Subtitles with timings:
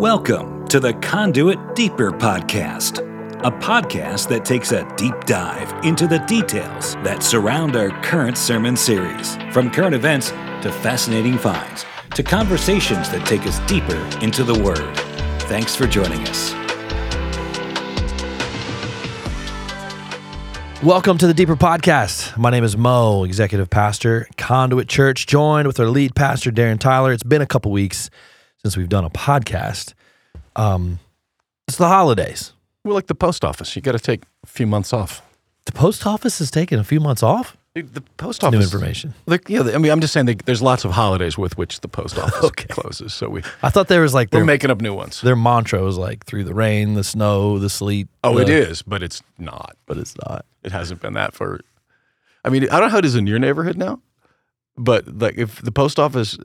[0.00, 2.98] Welcome to the Conduit Deeper Podcast,
[3.44, 8.76] a podcast that takes a deep dive into the details that surround our current sermon
[8.76, 10.30] series, from current events
[10.62, 11.86] to fascinating finds
[12.16, 14.96] to conversations that take us deeper into the Word.
[15.42, 16.52] Thanks for joining us.
[20.82, 22.36] Welcome to the Deeper Podcast.
[22.36, 27.12] My name is Mo, Executive Pastor, Conduit Church, joined with our lead pastor, Darren Tyler.
[27.12, 28.10] It's been a couple weeks
[28.64, 29.92] since we've done a podcast.
[30.56, 30.98] Um,
[31.68, 32.54] it's the holidays.
[32.82, 33.76] We're like the post office.
[33.76, 35.20] You got to take a few months off.
[35.66, 37.56] The post office is taking a few months off.
[37.74, 38.64] Dude, the post New office.
[38.72, 39.12] information.
[39.26, 41.88] Like, yeah, I mean, I'm just saying they, there's lots of holidays with which the
[41.88, 42.66] post office Okay.
[42.68, 43.12] closes.
[43.12, 45.20] So we, I thought there was like we're their, making up new ones.
[45.20, 48.08] their mantra was like through the rain, the snow, the sleet.
[48.22, 49.76] Oh, it the- is, but it's not.
[49.86, 50.46] but it's not.
[50.62, 51.60] It hasn't been that for.
[52.44, 54.00] I mean, I don't know how it is in your neighborhood now,
[54.76, 56.36] but like if the post office,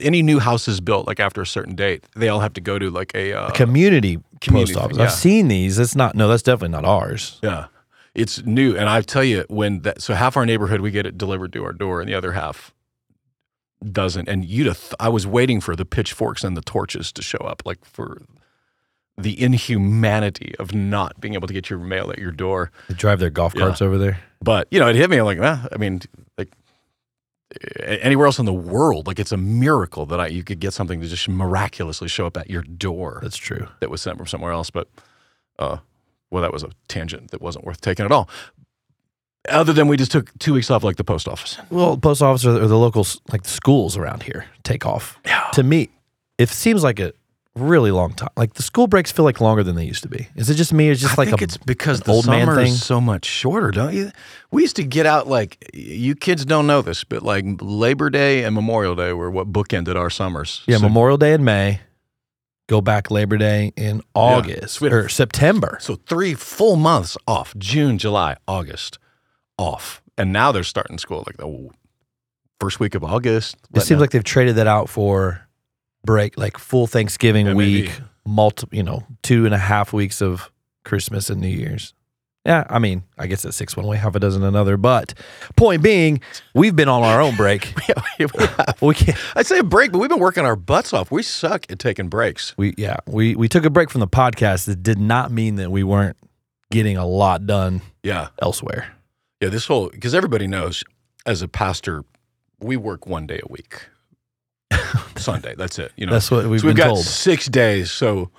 [0.00, 2.78] any new house is built, like after a certain date, they all have to go
[2.78, 3.32] to like a.
[3.32, 4.96] Uh, Community, community post office.
[4.96, 5.10] thing, yeah.
[5.10, 5.78] I've seen these.
[5.78, 6.14] It's not.
[6.14, 7.38] No, that's definitely not ours.
[7.42, 7.66] yeah,
[8.14, 11.16] it's new, and I tell you, when that, so half our neighborhood we get it
[11.16, 12.74] delivered to our door, and the other half
[13.92, 14.28] doesn't.
[14.28, 17.38] And you'd have, th- I was waiting for the pitchforks and the torches to show
[17.38, 18.22] up, like for
[19.16, 22.70] the inhumanity of not being able to get your mail at your door.
[22.88, 23.62] They drive their golf Yeah.
[23.62, 24.20] carts over there.
[24.42, 25.16] But you know, it hit me.
[25.18, 26.00] I'm like, ah, I mean,
[26.36, 26.52] like a-
[27.80, 31.00] anywhere else in the world, like it's a miracle that I you could get something
[31.00, 33.68] to just miraculously show up at your door That's true.
[33.80, 34.70] that was sent from somewhere else.
[34.70, 34.88] But
[35.58, 35.78] uh,
[36.30, 38.28] well, that was a tangent that wasn't worth taking at all.
[39.48, 41.56] Other than we just took two weeks off, like the post office.
[41.70, 45.18] Well, post office or the locals, like the schools around here, take off.
[45.24, 45.48] Yeah.
[45.54, 45.88] To me,
[46.36, 47.14] it seems like a
[47.58, 48.30] really long time.
[48.36, 50.28] Like the school breaks feel like longer than they used to be.
[50.36, 50.88] Is it just me?
[50.88, 52.72] Or is it just I like think a, it's because the old man summer thing?
[52.72, 54.10] is so much shorter, don't you?
[54.50, 58.44] We used to get out like you kids don't know this, but like Labor Day
[58.44, 60.62] and Memorial Day were what bookended our summers.
[60.66, 61.80] yeah, So- Memorial Day in May,
[62.68, 64.92] go back Labor Day in August Sweet.
[64.92, 65.78] or September.
[65.80, 68.98] So three full months off June, July, August
[69.58, 70.02] off.
[70.16, 71.68] And now they're starting school like the
[72.60, 73.56] first week of August.
[73.74, 75.47] It seems like they've traded that out for
[76.04, 77.82] break, like full Thanksgiving Yeah, maybe.
[77.82, 80.50] week, multi, you know, two and a half weeks of
[80.84, 81.94] Christmas and New Year's.
[82.46, 84.78] Yeah, I mean, I guess that's six one way, half a dozen another.
[84.78, 85.12] But
[85.56, 86.20] point being,
[86.54, 87.74] we've been on our own break.
[87.88, 88.26] yeah, we.
[88.88, 89.18] We can't.
[89.36, 91.10] I'd say a break, but we've been working our butts off.
[91.10, 92.56] We suck at taking breaks.
[92.56, 94.64] We yeah we we took a break from the podcast.
[94.66, 96.16] That did not mean that we weren't
[96.70, 98.28] getting a lot done Yeah.
[98.40, 98.92] elsewhere.
[99.42, 99.48] Yeah.
[99.50, 100.84] This whole, because everybody knows
[101.26, 102.04] as a pastor,
[102.60, 103.88] we work one day a week.
[105.16, 105.54] Sunday.
[105.56, 105.92] That's it.
[105.96, 107.04] You know, That's what we've so we've been got told.
[107.04, 107.90] six days.
[107.90, 108.30] So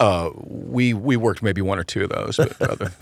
[0.00, 2.92] uh, we we worked maybe one or two of those, but rather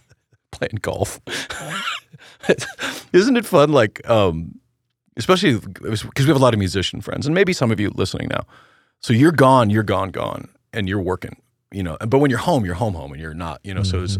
[0.52, 1.20] playing golf.
[3.12, 3.72] Isn't it fun?
[3.72, 4.58] Like, um,
[5.16, 8.28] especially because we have a lot of musician friends, and maybe some of you listening
[8.30, 8.44] now.
[9.00, 11.36] So you're gone, you're gone, gone, and you're working.
[11.72, 13.60] You know, but when you're home, you're home, home, and you're not.
[13.64, 14.18] You know, so it's.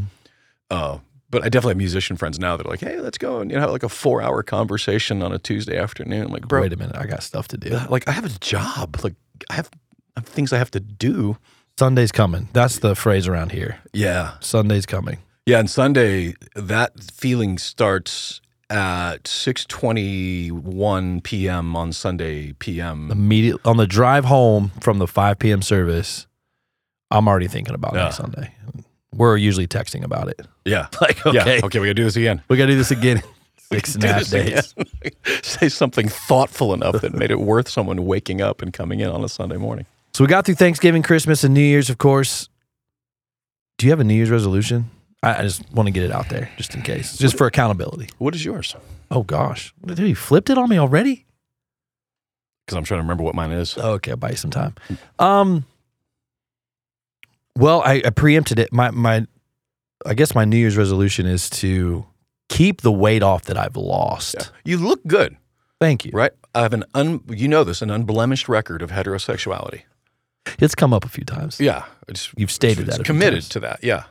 [0.71, 0.99] Uh,
[1.33, 3.57] but I definitely have musician friends now that are like, "Hey, let's go and you
[3.57, 6.73] know have like a four hour conversation on a Tuesday afternoon." I'm like, bro, Wait
[6.73, 7.77] a minute, I got stuff to do.
[7.91, 9.01] like I have a job.
[9.03, 9.17] Like
[9.51, 9.69] I have,
[10.17, 11.37] I have things I have to do.
[11.79, 12.49] Sunday's coming.
[12.53, 13.81] That's the phrase around here.
[13.93, 15.19] Yeah, Sunday's coming.
[15.47, 15.59] yeah.
[15.59, 21.75] And Sunday, that feeling starts at six twenty one p.m.
[21.77, 23.11] on Sunday p.m.
[23.11, 25.61] Immediately on the drive home from the 5 p.m.
[25.63, 26.27] service.
[27.11, 28.05] I'm already thinking about Yeah.
[28.05, 28.55] next Sunday.
[29.15, 30.41] We're usually texting about it.
[30.65, 31.67] Yeah, Like, okay, yeah.
[31.67, 32.43] Okay, we gotta do this again.
[32.49, 33.19] we got to do this again.
[33.19, 33.23] in
[33.73, 34.75] Six and a half days.
[35.43, 39.25] Say something thoughtful enough that made it worth someone waking up and coming in on
[39.25, 39.87] a Sunday morning.
[40.13, 42.51] So we got through Thanksgiving, Christmas, and New Year's, of course.
[43.79, 44.91] Do you have a New Year's resolution?
[45.23, 48.11] I, I just want to get it out there, just in case, just for accountability.
[48.19, 48.77] What is yours?
[49.11, 51.25] Oh gosh, dude, you flipped it on me already.
[52.67, 53.77] Because I'm trying to remember what mine is.
[53.79, 54.75] Okay, I'll buy you some time.
[55.19, 55.65] Um,
[57.59, 58.73] well, I, I preempted it.
[58.73, 59.27] My my,
[60.07, 62.07] I guess my New Year's resolution is to
[62.49, 64.51] keep the weight off that I've lost.
[64.65, 65.37] You look good,
[65.81, 66.11] Thank you.
[66.13, 66.33] right?
[66.55, 69.83] I have an un, you know this, an unblemished record of heterosexuality.
[70.59, 71.61] It's come up a few times.
[71.61, 73.01] Yeah, it's You've stated it's that.
[73.03, 73.83] a few committed to that.
[73.83, 74.05] Yeah,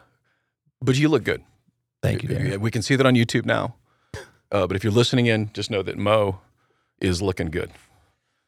[0.82, 1.44] but you look good.
[2.02, 2.30] Thank you.
[2.30, 2.58] Darren.
[2.60, 3.76] We can see that on YouTube now.
[4.52, 6.40] Uh, but if you're listening in, just know that Mo
[7.00, 7.72] is looking good.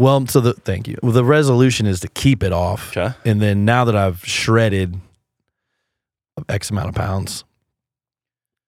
[0.03, 0.97] Well, so the thank you.
[1.01, 2.95] Well, the resolution is to keep it off.
[2.95, 3.15] Okay.
[3.25, 4.99] And then now that I've shredded
[6.49, 7.45] X amount of pounds,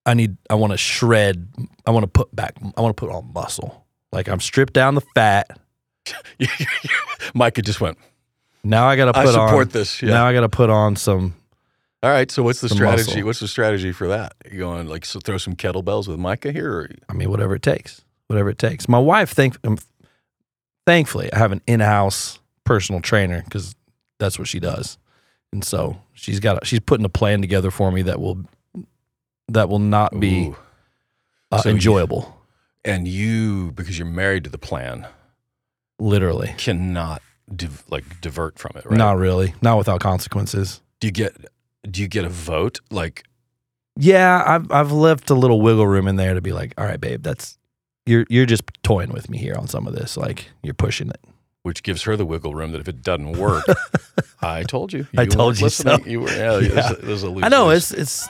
[0.06, 1.48] I need I want to shred
[1.86, 3.86] I want to put back I want to put on muscle.
[4.12, 5.60] Like I'm stripped down the fat.
[7.34, 7.98] Micah just went.
[8.64, 10.02] Now I got to I put support on this.
[10.02, 10.12] Yeah.
[10.12, 11.36] Now I got to put on some
[12.02, 12.32] All right.
[12.32, 13.10] So what's the strategy?
[13.10, 13.26] muscle.
[13.26, 14.36] What's the strategy for that?
[14.50, 16.72] You going like so throw some kettlebells with Micah here?
[16.72, 18.04] Or, I mean whatever it takes.
[18.28, 18.88] Whatever it takes.
[18.88, 19.78] My wife thank um,
[20.86, 23.76] thankfully I have an in-house personal trainer cuz
[24.20, 24.98] that's what she does.
[25.54, 28.44] and so she's got a, she's putting a plan together for me that will
[29.48, 30.54] that will not be
[31.52, 32.32] uh, So you- enjoyable.
[32.84, 35.08] And you, because you're married to the plan,
[35.98, 37.22] Literally, cannot
[37.56, 38.98] div- like divert from it, right?
[38.98, 40.82] not really, not without consequences.
[41.00, 41.34] Do you get
[41.90, 42.82] do you get a vote?
[42.92, 43.24] Like
[43.98, 47.00] Yeah, I've I've left a little wiggle room in there to be like, all right,
[47.00, 47.58] babe, that's
[48.06, 50.18] you're you're just toying with me here on some of this.
[50.18, 51.20] Like you're pushing it.
[51.64, 53.66] which gives her the wiggle room that if it doesn't work,
[54.42, 55.08] I told you.
[55.18, 56.04] I told you listening.
[56.04, 56.10] so.
[56.10, 56.30] You were.
[56.30, 56.68] Yeah, Yeah.
[56.68, 58.28] There's, a, there's a I know it's it's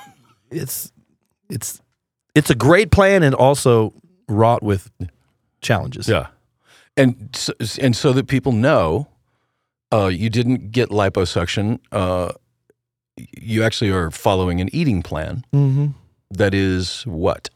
[0.50, 0.92] it's
[1.50, 1.82] it's
[2.34, 3.94] it's a great plan and also
[4.30, 4.90] wrought with
[5.62, 6.08] challenges.
[6.08, 6.28] Yeah,
[6.98, 9.08] and so, and so that people know,
[9.94, 11.80] uh, you didn't get liposuction.
[11.92, 12.32] Uh,
[13.38, 15.88] you actually are following an eating plan Mm-hmm.
[16.32, 17.50] that is what?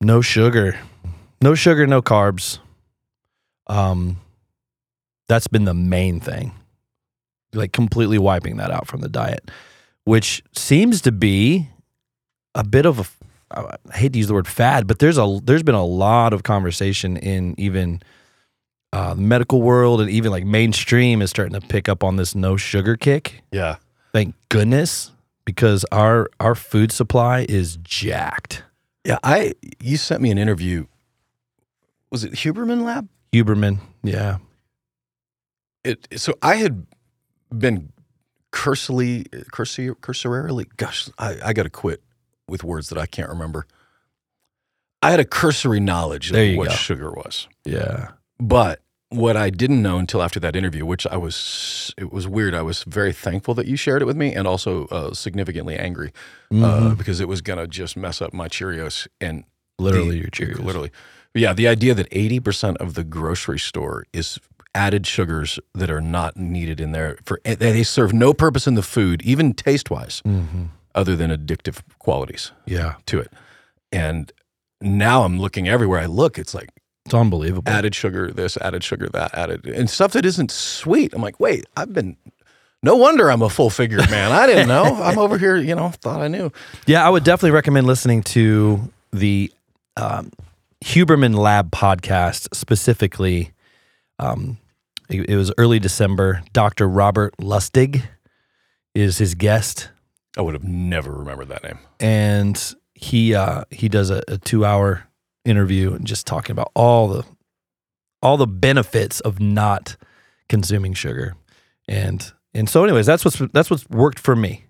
[0.00, 0.78] No sugar,
[1.40, 2.58] no sugar, no carbs.
[3.66, 4.18] Um,
[5.28, 6.52] that's been the main thing.
[7.52, 9.50] Like completely wiping that out from the diet,
[10.04, 11.68] which seems to be
[12.54, 13.04] a bit of a.
[13.48, 16.42] I hate to use the word fad, but there's a there's been a lot of
[16.42, 18.02] conversation in even
[18.92, 22.34] uh, the medical world and even like mainstream is starting to pick up on this
[22.34, 23.42] no sugar kick.
[23.52, 23.76] Yeah,
[24.16, 25.12] Thank goodness,
[25.44, 28.62] because our our food supply is jacked.
[29.06, 29.18] Yeah.
[29.22, 30.86] I you sent me an interview.
[32.10, 33.08] Was it Huberman Lab?
[33.32, 34.38] Huberman, yeah.
[35.84, 36.86] it so I had
[37.56, 37.92] been
[38.50, 42.02] cursorily cursor, cursorily gosh I, I gotta quit
[42.48, 43.66] with words that I can't remember.
[45.02, 46.74] I had a cursory knowledge of what go.
[46.74, 47.48] sugar was.
[47.64, 48.12] Yeah.
[48.40, 48.80] But
[49.10, 52.54] what I didn't know until after that interview, which I was, it was weird.
[52.54, 56.12] I was very thankful that you shared it with me, and also uh, significantly angry
[56.50, 56.98] uh, Mhm.
[56.98, 59.44] because it was gonna just mess up my Cheerios and
[59.78, 60.58] literally the- your Cheerios.
[60.64, 60.90] Literally.
[61.32, 64.38] But yeah, the idea that 80% of the grocery store is
[64.74, 68.82] added sugars that are not needed in there for they- serve no purpose in the
[68.82, 70.68] food, even taste-wise, Mhm.
[70.94, 72.94] other than addictive qualities Yeah.
[73.06, 73.32] to it.
[73.92, 74.32] And
[74.80, 76.70] now I'm looking everywhere I look, it's like
[77.06, 77.72] It's unbelievable.
[77.72, 81.14] added sugar this, added sugar that, added and stuff that isn't sweet.
[81.14, 82.16] I'm like, "Wait, I've been
[82.82, 84.30] no wonder I'm a full-figured man.
[84.32, 84.84] I didn't know.
[85.02, 86.52] I'm over here, you know, thought I knew."
[86.86, 89.50] yeah, I would definitely recommend listening to the
[89.96, 90.30] um,
[90.84, 93.52] Huberman Lab podcast specifically.
[94.18, 94.58] Um,
[95.08, 96.42] it, it was early December.
[96.52, 96.88] Dr.
[96.88, 98.02] Robert Lustig
[98.94, 99.90] is his guest,
[100.36, 101.78] I would have never remembered that name.
[102.00, 105.06] and he uh, he does a, a two hour
[105.46, 107.24] interview and just talking about all the
[108.22, 109.96] all the benefits of not
[110.48, 111.34] consuming sugar,
[111.88, 114.64] and and so anyways, that's what's that's what's worked for me.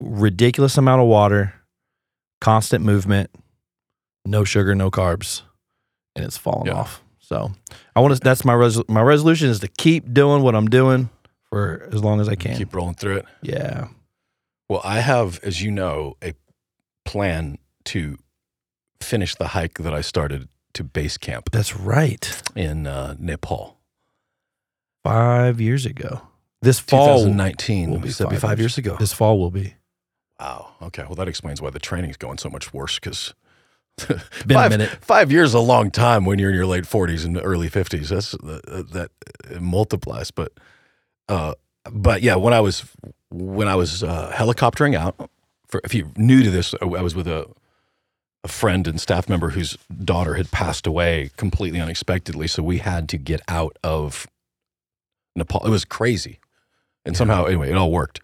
[0.00, 1.54] Ridiculous amount of water,
[2.40, 3.30] constant movement,
[4.26, 5.42] no sugar, no carbs,
[6.14, 6.74] and it's falling Yeah.
[6.74, 7.02] off.
[7.18, 7.52] So
[7.94, 8.20] I want to.
[8.20, 11.08] That's my res, my resolution is to keep doing what I'm doing
[11.48, 12.56] for as long as I can.
[12.56, 13.26] Keep rolling through it.
[13.42, 13.88] yeah.
[14.68, 16.34] Well, I have, as you know, a
[17.04, 18.18] plan to
[19.00, 22.42] finish the hike that I started to base camp That's right.
[22.54, 23.78] in uh, Nepal.
[25.04, 26.22] Five years ago.
[26.62, 27.18] This fall.
[27.18, 27.90] 2019.
[27.90, 28.72] will be Would be five five years.
[28.72, 28.96] years ago?
[28.98, 29.74] This fall will be.
[30.40, 30.72] Wow.
[30.82, 31.04] Okay.
[31.04, 33.34] Well, that explains why the training's going so much worse because
[34.08, 34.18] Been
[34.56, 34.90] five, a minute.
[35.00, 38.08] five years is a long time when you're in your late 40s and early 50s.
[38.08, 39.10] That's uh, that
[39.50, 40.30] it multiplies.
[40.30, 40.52] But
[41.28, 41.54] uh,
[41.90, 42.84] but yeah, when I was
[43.30, 45.30] when I was uh, helicoptering out,
[45.68, 47.46] for if you're new to this, I was with a
[48.46, 52.46] a friend and staff member whose daughter had passed away completely unexpectedly.
[52.46, 54.26] So we had to get out of
[55.34, 55.66] Nepal.
[55.66, 56.38] It was crazy,
[57.04, 58.20] and somehow anyway, it all worked.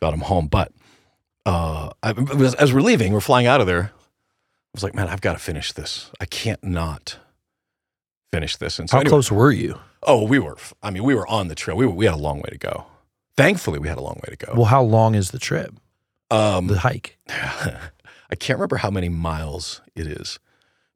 [0.00, 0.72] Got him home, but
[1.46, 3.92] uh, I, was, as we're leaving, we're flying out of there.
[3.92, 6.10] I was like, man, I've got to finish this.
[6.20, 7.18] I can't not
[8.32, 8.78] finish this.
[8.78, 9.78] And so How anyway- close were you?
[10.02, 10.56] Oh, we were.
[10.82, 11.76] I mean, we were on the trail.
[11.76, 12.86] We were, we had a long way to go.
[13.36, 14.54] Thankfully, we had a long way to go.
[14.56, 15.72] Well, how long is the trip?
[16.30, 17.18] um, The hike?
[18.32, 20.40] I can't remember how many miles it is,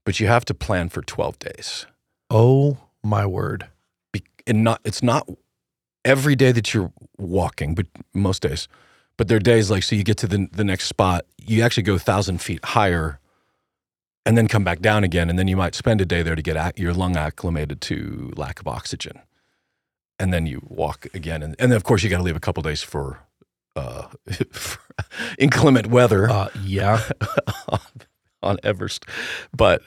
[0.07, 1.87] but you have to plan for twelve days.
[2.31, 3.69] Oh my word.
[4.13, 5.29] Be- and not it's not
[6.05, 8.69] every day that you're walking, but most days.
[9.19, 11.85] But there are days like so you get to the the next spot, you actually
[11.85, 13.21] go a thousand feet higher,
[14.25, 16.43] and then come back down again, and then you might spend a day there to
[16.43, 19.21] get ac- your lung acclimated to lack of oxygen,
[20.19, 22.41] and then you walk again, and, and then of course you got to leave a
[22.41, 23.21] couple days for.
[23.77, 24.09] Uh,
[25.39, 27.03] inclement weather Uh, yeah.
[28.43, 29.05] on Everest.
[29.57, 29.83] But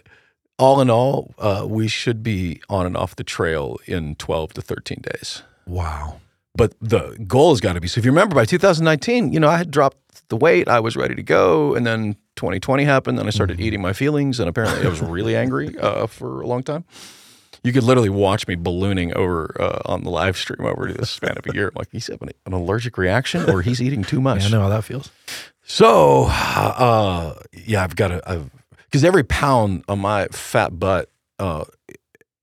[0.57, 4.61] all in all, uh, we should be on and off the trail in 12 to
[4.61, 5.43] 13 days.
[5.65, 6.19] Wow.
[6.55, 9.47] But the goal has got to be so if you remember by 2019, you know,
[9.47, 11.73] I had dropped the weight, I was ready to go.
[11.75, 14.39] And then 2020 happened, then I started eating my feelings.
[14.39, 16.83] And apparently I was really angry uh, for a long time.
[17.63, 21.37] You could literally watch me ballooning over uh, on the live stream over the span
[21.37, 21.67] of a year.
[21.67, 24.41] I'm like, he's having an allergic reaction, or he's eating too much.
[24.41, 25.11] Yeah, I know how that feels.
[25.63, 28.49] So, uh, yeah, I've got to,
[28.85, 31.65] because every pound on my fat butt uh,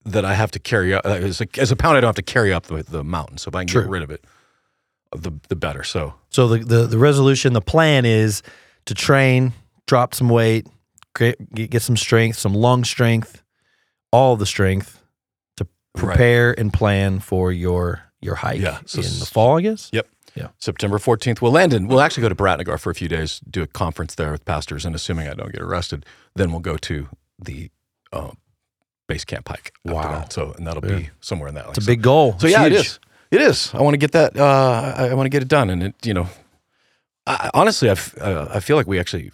[0.05, 2.15] that I have to carry up, uh, as a, as a pound, I don't have
[2.15, 3.37] to carry up the, the mountain.
[3.37, 3.81] So if I can True.
[3.81, 4.23] get rid of it,
[5.15, 5.83] the the better.
[5.83, 8.43] So So the, the the resolution, the plan is
[8.85, 9.53] to train,
[9.85, 10.67] drop some weight,
[11.17, 13.41] get get get some strength, some lung strength,
[14.11, 14.96] all the strength
[15.97, 19.89] prepare and plan for your your hike Yeah, so in the fall, I guess.
[19.93, 20.07] Yep.
[20.35, 20.47] Yeah.
[20.59, 23.63] September 14th, we'll land in, we'll actually go to Biratnagar for a few days, do
[23.63, 27.07] a conference there with pastors, and assuming I don't get arrested, then we'll go to
[27.39, 27.71] the
[28.13, 28.31] uh,
[29.07, 29.73] base camp hike.
[29.83, 30.01] Wow.
[30.19, 30.33] that.
[30.33, 30.97] So, and that'll Yeah.
[30.97, 31.67] be somewhere in that.
[31.69, 32.35] It's a big goal.
[32.39, 32.85] So It's yeah, it huge.
[32.85, 32.99] is.
[33.31, 33.71] It is.
[33.73, 34.37] I want to get that.
[34.37, 35.95] Uh, I, I want to get it done, and it.
[36.05, 36.27] You know,
[37.25, 39.31] I, honestly, I, f- uh, I feel like we actually,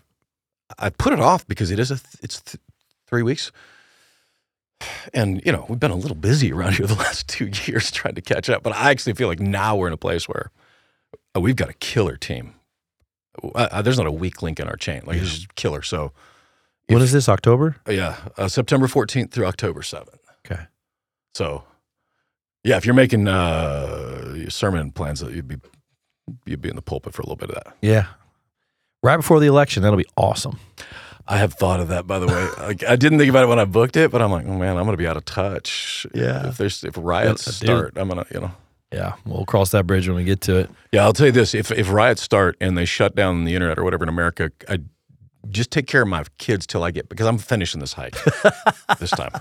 [0.79, 1.95] I put it off because it is a.
[1.97, 2.61] Th- it's th-
[3.07, 3.51] three weeks,
[5.13, 8.15] and you know we've been a little busy around here the last two years trying
[8.15, 8.63] to catch up.
[8.63, 10.51] But I actually feel like now we're in a place where
[11.35, 12.55] uh, we've got a killer team.
[13.43, 15.01] Uh, uh, there's not a weak link in our chain.
[15.05, 15.81] Like it's just killer.
[15.81, 16.11] So
[16.87, 17.27] When is this?
[17.27, 17.77] October?
[17.89, 20.17] yeah, uh, September 14th through October 7th.
[20.45, 20.63] Okay.
[21.33, 21.63] So,
[22.63, 25.55] yeah, if you're making uh, your sermon plans, uh, you'd be
[26.45, 27.75] you'd be in the pulpit for a little bit of that.
[27.81, 28.05] Yeah.
[29.01, 30.59] Right before the election, that'll be awesome.
[31.27, 32.47] I have thought of that, by the way.
[32.67, 34.77] Like, I didn't think about it when I booked it, but I'm like, oh man,
[34.77, 36.05] I'm gonna be out of touch.
[36.13, 36.49] Yeah.
[36.49, 37.53] If there's if riots dude.
[37.55, 38.51] start, I'm gonna you know.
[38.91, 40.69] Yeah, we'll cross that bridge when we get to it.
[40.91, 43.79] Yeah, I'll tell you this: if if riots start and they shut down the internet
[43.79, 44.79] or whatever in America, I
[45.49, 48.15] just take care of my kids till I get because I'm finishing this hike
[48.99, 49.31] this time.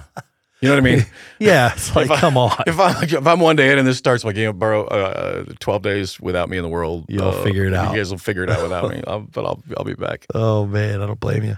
[0.60, 1.06] You know what I mean?
[1.40, 2.62] Yeah, it's like, If I- come on.
[2.68, 5.44] If I'm if I'm one day in and this starts like you know, borrow uh,
[5.58, 7.90] twelve days without me in the world, You'll uh, figure it out.
[7.92, 9.02] You guys will figure it out without me.
[9.06, 10.24] I'll, but I'll I'll be back.
[10.34, 11.56] Oh man, I don't blame you.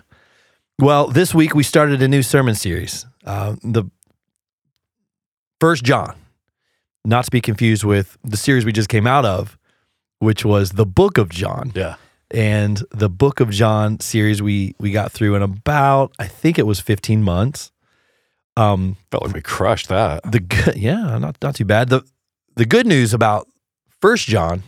[0.81, 3.07] Well, this week we started a new sermon series.
[3.25, 3.85] Uh, the
[5.61, 6.15] First John,
[7.05, 9.57] not to be confused with the series we just came out of,
[10.19, 11.73] which was the Book of John.
[11.75, 11.95] Yeah,
[12.31, 16.67] And the Book of John series we we got through in about I think it
[16.67, 17.71] was fifteen months.
[18.57, 20.31] Um, felt like we crushed that.
[20.31, 21.89] the good, yeah, not not too bad.
[21.89, 22.03] the
[22.57, 23.49] The good news about
[24.01, 24.63] First John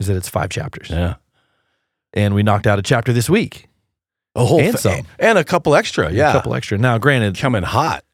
[0.00, 1.16] is that it's five chapters, Yeah,
[2.12, 3.68] and we knocked out a chapter this week.
[4.34, 5.00] A whole And fa- some.
[5.18, 6.12] and a couple extra.
[6.12, 6.76] Yeah, a couple extra.
[6.78, 8.04] Now, granted, coming hot.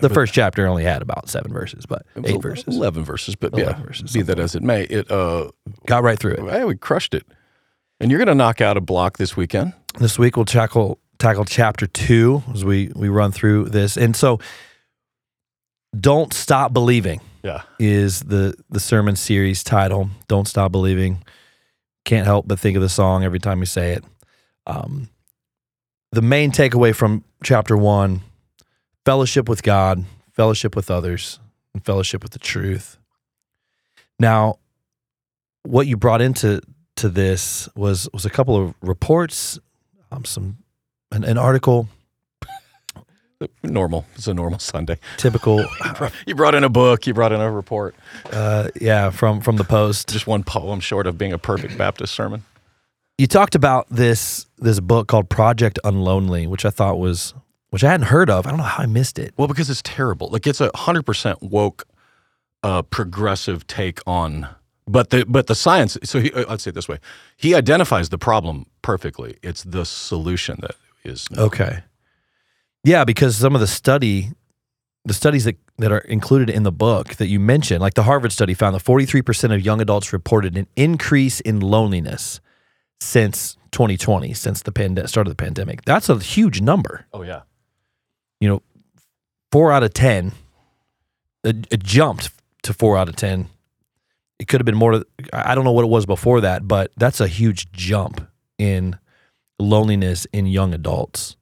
[0.00, 2.76] the first chapter only had about seven verses, but eight verses.
[2.76, 5.50] eleven verses, but 11 yeah, verses, be that as it may, it uh,
[5.86, 6.50] Got right through it.
[6.50, 7.24] hey, we crushed it.
[8.00, 9.72] And you're gonna knock out a block this weekend.
[9.98, 14.40] This week we'll tackle tackle chapter two as we we run through this, and so
[15.98, 20.10] don't stop believing Yeah, is the the sermon series title.
[20.28, 21.22] Don't stop believing.
[22.04, 24.04] Can't help but think of the song every time we say it.
[24.66, 25.08] Um,
[26.12, 28.20] the main takeaway from chapter one:
[29.04, 31.38] fellowship with God, fellowship with others,
[31.74, 32.98] and fellowship with the truth.
[34.18, 34.58] Now,
[35.64, 36.60] what you brought into
[36.96, 39.58] to this was was a couple of reports,
[40.10, 40.58] um, some
[41.12, 41.88] an, an article,
[43.62, 44.06] normal.
[44.14, 44.98] It's a normal Sunday.
[45.18, 45.64] typical,
[46.26, 47.06] You brought in a book.
[47.06, 47.94] You brought in a report.
[48.32, 50.08] uh, yeah, from from the post.
[50.08, 52.44] Just one poem short of being a perfect Baptist sermon.
[53.18, 57.34] You talked about this this book called Project Unlonely, which I thought was
[57.70, 58.46] which I hadn't heard of.
[58.46, 59.34] I don't know how I missed it.
[59.36, 60.28] Well, because it's terrible.
[60.28, 61.86] Like it's a hundred percent woke,
[62.62, 64.48] uh, progressive take on.
[64.86, 65.98] But the but the science.
[66.04, 66.98] So he, uh, I'd say it this way:
[67.36, 69.38] he identifies the problem perfectly.
[69.42, 71.26] It's the solution that is.
[71.36, 71.82] Okay.
[72.84, 74.30] Yeah, because some of the study
[75.04, 78.32] the studies that, that are included in the book that you mentioned, like the Harvard
[78.32, 82.40] study found that 43% of young adults reported an increase in loneliness
[83.00, 85.84] since 2020, since the pand- start of the pandemic.
[85.84, 87.06] That's a huge number.
[87.12, 87.42] Oh yeah.
[88.40, 88.62] You know,
[89.52, 90.32] 4 out of 10
[91.44, 92.30] it, it jumped
[92.64, 93.48] to 4 out of 10
[94.38, 96.90] it could have been more to, i don't know what it was before that but
[96.96, 98.98] that's a huge jump in
[99.58, 101.36] loneliness in young adults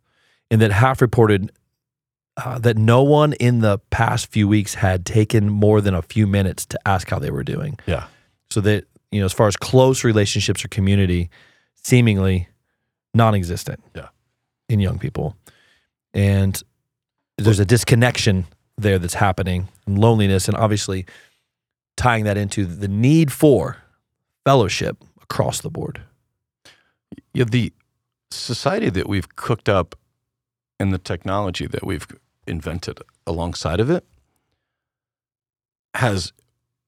[0.51, 1.51] and that half reported
[2.37, 6.27] uh, that no one in the past few weeks had taken more than a few
[6.27, 8.05] minutes to ask how they were doing Yeah.
[8.51, 8.85] so that
[9.15, 11.31] you know as far as close relationships or community
[11.75, 12.49] seemingly
[13.15, 14.09] non-existent Yeah.
[14.69, 15.37] in young people
[16.13, 16.55] and
[17.39, 21.07] there's a disconnection there that's happening and loneliness and obviously
[21.97, 23.77] tying that into the need for
[24.45, 26.03] fellowship across the board
[27.33, 27.45] Yeah.
[27.45, 27.73] The
[28.31, 29.95] society that we've cooked up,
[30.81, 32.07] and the technology that we've
[32.49, 34.05] invented alongside of it,
[35.95, 36.33] has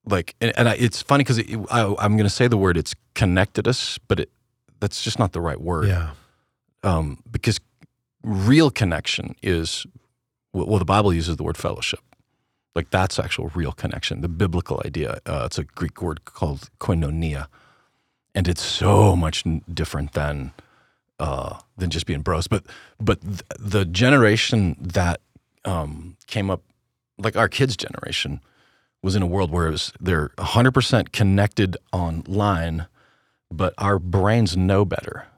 [0.09, 2.77] like, and, and I, it's funny because it, I, I'm going to say the word.
[2.77, 4.31] It's connected us, but it
[4.81, 5.89] that's just not the right word.
[5.89, 6.11] yeah
[6.83, 7.59] um, because
[8.23, 9.87] real connection is
[10.53, 12.01] well the bible uses the word fellowship
[12.75, 15.19] Like that's actual real connection, the biblical idea.
[15.25, 17.47] Uh, it's a Greek word called koinonia,
[18.35, 20.53] and it's so much different than
[21.19, 22.49] uh, than just being bros.
[22.49, 22.65] But
[23.01, 25.21] but th- the generation that
[25.65, 26.61] um, came up,
[27.17, 28.41] like our kids' generation,
[29.07, 32.89] was in a world where was they're 100% connected online,
[33.53, 35.29] but our brains know better.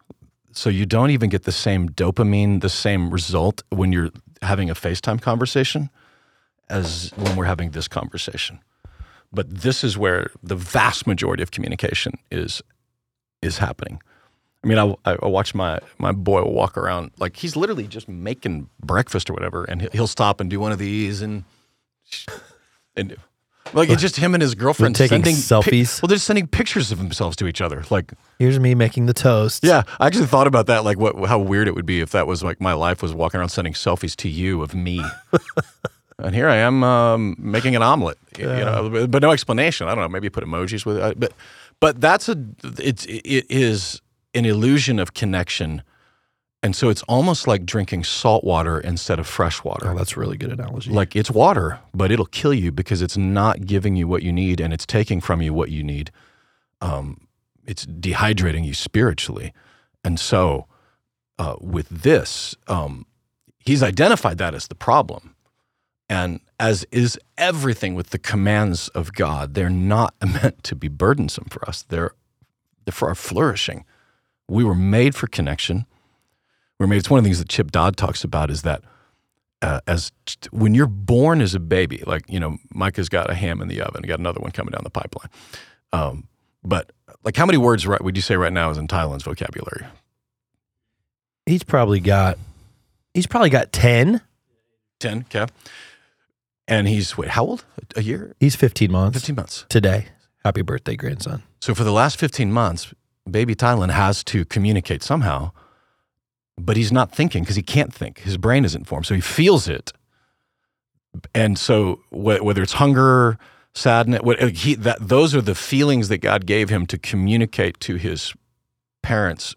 [0.53, 4.09] So you don't even get the same dopamine, the same result when you're
[4.41, 5.91] having a FaceTime conversation
[6.71, 8.61] as when we're having this conversation.
[9.31, 12.63] But this is where the vast majority of communication is
[13.43, 14.01] is happening.
[14.65, 18.71] I mean, I, I watch my my boy walk around like he's literally just making
[18.81, 21.45] breakfast or whatever, and he- he'll stop and do one of these and
[22.97, 23.15] and
[23.73, 26.01] like it's just him and his girlfriend taking sending selfies?
[26.03, 27.85] well, they're just sending pictures of themselves to each other.
[27.91, 29.65] Like, Here's me making the toast.
[29.65, 30.85] yeah, I actually thought about that.
[30.85, 33.41] Like, what how weird it would be if that was like my life was walking
[33.41, 35.03] around sending selfies to you of me.
[36.21, 39.87] And here I am um, making an omelet, y- you know, but no explanation.
[39.87, 40.09] I don't know.
[40.09, 41.33] Maybe put emojis with it, but
[41.79, 42.37] but that's a
[42.81, 44.03] it's it is
[44.35, 45.81] an illusion of connection,
[46.63, 49.91] and so it's almost like drinking salt water instead of fresh water.
[49.91, 50.91] Oh, that's a really good analogy.
[50.91, 54.61] Like it's water, but it'll kill you because it's not giving you what you need,
[54.61, 56.11] and it's taking from you what you need.
[56.81, 57.29] Um,
[57.67, 59.53] it's dehydrating you spiritually,
[60.03, 60.67] and so
[61.39, 63.07] uh, with this, um,
[63.59, 65.35] he's identified that as the problem.
[66.09, 71.47] And as is everything with the commands of God, they're not meant to be burdensome
[71.51, 71.85] for us.
[71.89, 72.13] They're,
[72.85, 73.85] they're for our flourishing.
[74.49, 75.87] We were made for connection.
[76.79, 76.97] We're made.
[76.99, 78.83] It's one of the things that Chip Dodd talks about is that
[79.63, 80.13] uh, as
[80.51, 83.81] when you're born as a baby, like you know, Micah's got a ham in the
[83.81, 85.31] oven, got another one coming down the pipeline.
[85.93, 86.29] Um,
[86.63, 86.93] but
[87.25, 89.87] like, how many words right would you say right now is in Thailand's vocabulary?
[91.47, 92.39] he's probably got
[93.15, 94.21] he's probably got 10.
[95.01, 95.47] Ten, okay.
[96.67, 97.65] And he's wait, how old?
[97.97, 98.35] A year?
[98.39, 99.65] He's 15 months Fifteen months.
[99.69, 100.07] today.
[100.45, 101.43] Happy birthday, grandson.
[101.61, 102.93] So for the last 15 months,
[103.29, 105.53] baby Thailand has to communicate somehow,
[106.59, 108.21] but he's not thinking because he can't think.
[108.21, 109.07] His brain isn't formed.
[109.07, 109.93] So he feels it.
[111.35, 113.39] And so wh- whether it's hunger,
[113.75, 117.97] sadness, what, he, that, those are the feelings that God gave him to communicate to
[117.97, 118.35] his
[119.03, 119.55] parents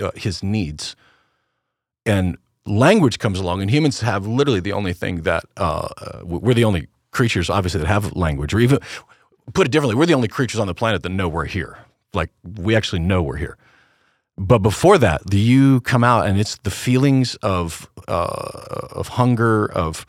[0.00, 0.96] uh, his needs.
[2.06, 6.54] And language comes along, and humans have literally the only thing that uh, uh, we're
[6.54, 8.78] the only creatures, obviously, that have language, or even
[9.52, 11.78] put it differently, we're the only creatures on the planet that know we're here.
[12.14, 13.56] Like we actually know we're here.
[14.38, 19.70] But before that, the you come out, and it's the feelings of uh, of hunger,
[19.72, 20.06] of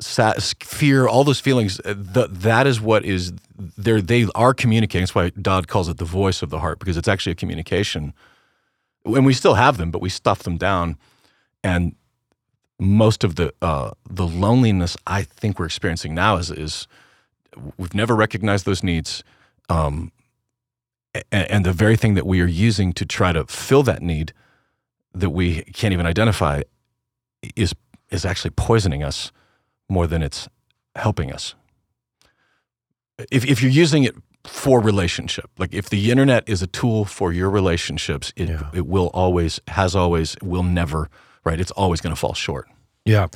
[0.00, 1.78] sad, fear, all those feelings.
[1.80, 3.32] uh, that is what is
[3.76, 4.00] there.
[4.00, 5.02] They are communicating.
[5.02, 8.14] That's why Dodd calls it the voice of the heart, because it's actually a communication.
[9.04, 10.96] And we still have them, but we stuff them down.
[11.62, 11.94] And
[12.78, 16.88] most of the uh, the loneliness I think we're experiencing now is is
[17.76, 19.22] we've never recognized those needs,
[19.68, 20.12] um,
[21.32, 24.32] and, the very thing that we are using to try to fill that need
[25.14, 26.62] that we can't even identify
[27.56, 27.74] is
[28.10, 29.32] is actually poisoning us
[29.88, 30.48] more than it's
[30.94, 31.54] helping us.
[33.30, 37.32] If if you're using it for relationship, like if the internet is a tool for
[37.32, 38.70] your relationships, it Yeah.
[38.72, 41.08] it will always has always will never
[41.44, 41.60] right.
[41.60, 42.68] It's always going to fall short.
[43.04, 43.26] Yeah.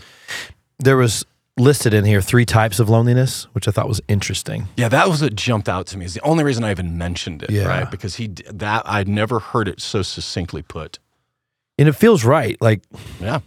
[0.79, 1.25] There was
[1.57, 4.67] listed in here three types of loneliness, which I thought was interesting.
[4.77, 6.05] Yeah, that was what jumped out to me.
[6.05, 7.67] Is the only reason I even mentioned it, Yeah.
[7.67, 7.91] right?
[7.91, 10.99] Because he that I'd never heard it so succinctly put.
[11.79, 12.57] And it feels right.
[12.61, 12.83] Like
[13.21, 13.41] Yeah,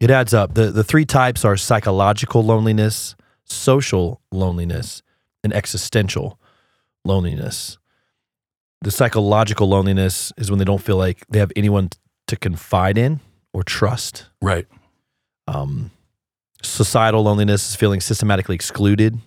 [0.00, 0.54] it adds up.
[0.54, 5.02] The the three types are psychological loneliness, social loneliness,
[5.42, 6.38] and existential
[7.04, 7.78] loneliness.
[8.82, 11.88] The psychological loneliness is when they don't feel like they have anyone
[12.26, 13.20] to confide in
[13.54, 14.26] or trust.
[14.42, 14.66] right.
[15.48, 15.90] Um,
[16.62, 19.18] societal loneliness is feeling systematically excluded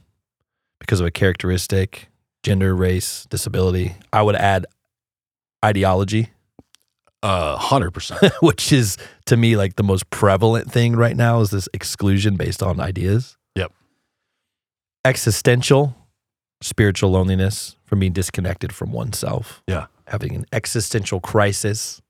[0.80, 2.10] because of a characteristic,
[2.44, 3.96] gender, race, disability.
[4.12, 4.66] I would add
[5.64, 6.30] ideology,
[7.24, 8.34] Uh, hundred percent.
[8.42, 12.64] which is to me like the most prevalent thing right now is this exclusion based
[12.64, 13.38] on ideas.
[13.56, 13.72] Yep.
[15.06, 15.96] Existential,
[16.62, 19.62] spiritual loneliness from being disconnected from oneself.
[19.68, 19.86] Yeah.
[20.08, 22.02] Having an existential crisis.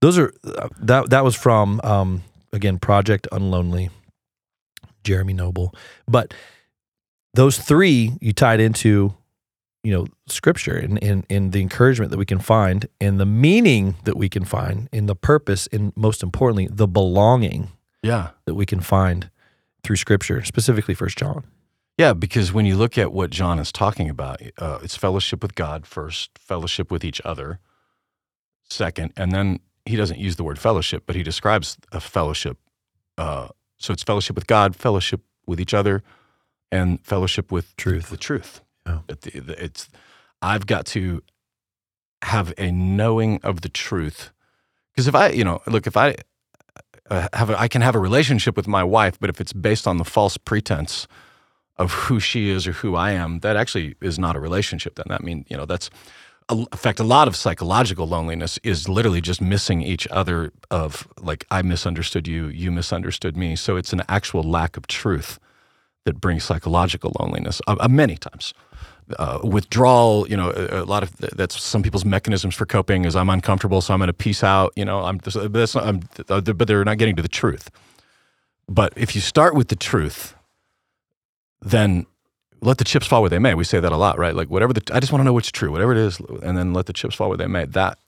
[0.00, 3.90] Those are uh, that that was from um again Project Unlonely,
[5.04, 5.74] Jeremy Nobel.
[6.06, 6.34] But
[7.34, 9.14] those three you tied into
[9.82, 13.96] you know scripture and in, in the encouragement that we can find and the meaning
[14.04, 17.68] that we can find in the purpose and most importantly the belonging
[18.02, 19.30] Yeah, that we can find
[19.84, 21.44] through scripture specifically first john
[21.98, 22.12] yeah.
[22.12, 25.84] Because when you look at what John is talking about, uh, it's fellowship with God
[25.84, 27.58] first, fellowship with each other
[28.70, 32.58] second, and then he doesn't use the word fellowship, but he describes a fellowship.
[33.16, 33.48] Uh,
[33.78, 36.02] so it's fellowship with God, fellowship with each other
[36.70, 38.10] and fellowship with Truth.
[38.10, 38.60] The truth.
[38.86, 39.00] Yeah.
[39.08, 39.88] It's
[40.40, 41.22] I've got to
[42.22, 44.30] have a knowing of the truth
[44.92, 46.16] because if I, you know, look, if I
[47.10, 49.86] uh, have, a, I can have a relationship with my wife, but if it's based
[49.86, 51.06] on the false pretense
[51.76, 54.96] of who she is or who I am, that actually is not a relationship.
[54.96, 55.90] Then that means you know, that's
[56.50, 60.52] in fact, a lot of psychological loneliness is literally just missing each other.
[60.70, 63.56] Of like, I misunderstood you, you misunderstood me.
[63.56, 65.38] So it's an actual lack of truth
[66.04, 68.54] that brings psychological loneliness uh, uh, many times.
[69.18, 73.16] Uh, withdrawal, you know, a, a lot of that's some people's mechanisms for coping is
[73.16, 74.72] I'm uncomfortable, so I'm going to peace out.
[74.76, 77.70] You know, I'm, that's not, I'm, but they're not getting to the truth.
[78.68, 80.34] But if you start with the truth,
[81.62, 82.06] then
[82.60, 83.54] let the chips fall where they may.
[83.54, 84.34] We say that a lot, right?
[84.34, 86.72] Like whatever the, I just want to know what's true, whatever it is, and then
[86.72, 87.64] let the chips fall where they may.
[87.64, 87.98] That,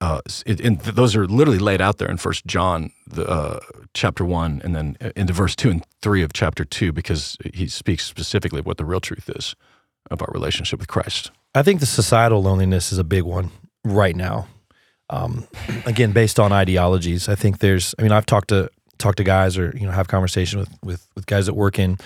[0.00, 3.60] uh, it, and th- those are literally laid out there in First John, the uh,
[3.94, 8.04] chapter one, and then into verse two and three of chapter two, because he speaks
[8.04, 9.54] specifically what the real truth is
[10.10, 11.30] of our relationship with Christ.
[11.54, 13.50] I think the societal loneliness is a big one
[13.84, 14.48] right now.
[15.08, 15.46] Um,
[15.86, 17.94] again, based on ideologies, I think there's.
[17.98, 21.08] I mean, I've talked to talked to guys or you know have conversation with with
[21.14, 21.98] with guys that work in,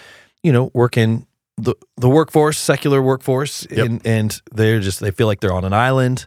[0.43, 1.27] you know, work in
[1.61, 3.87] the the workforce, secular workforce, Yep.
[3.87, 6.27] and and they're just they feel like they're on an island.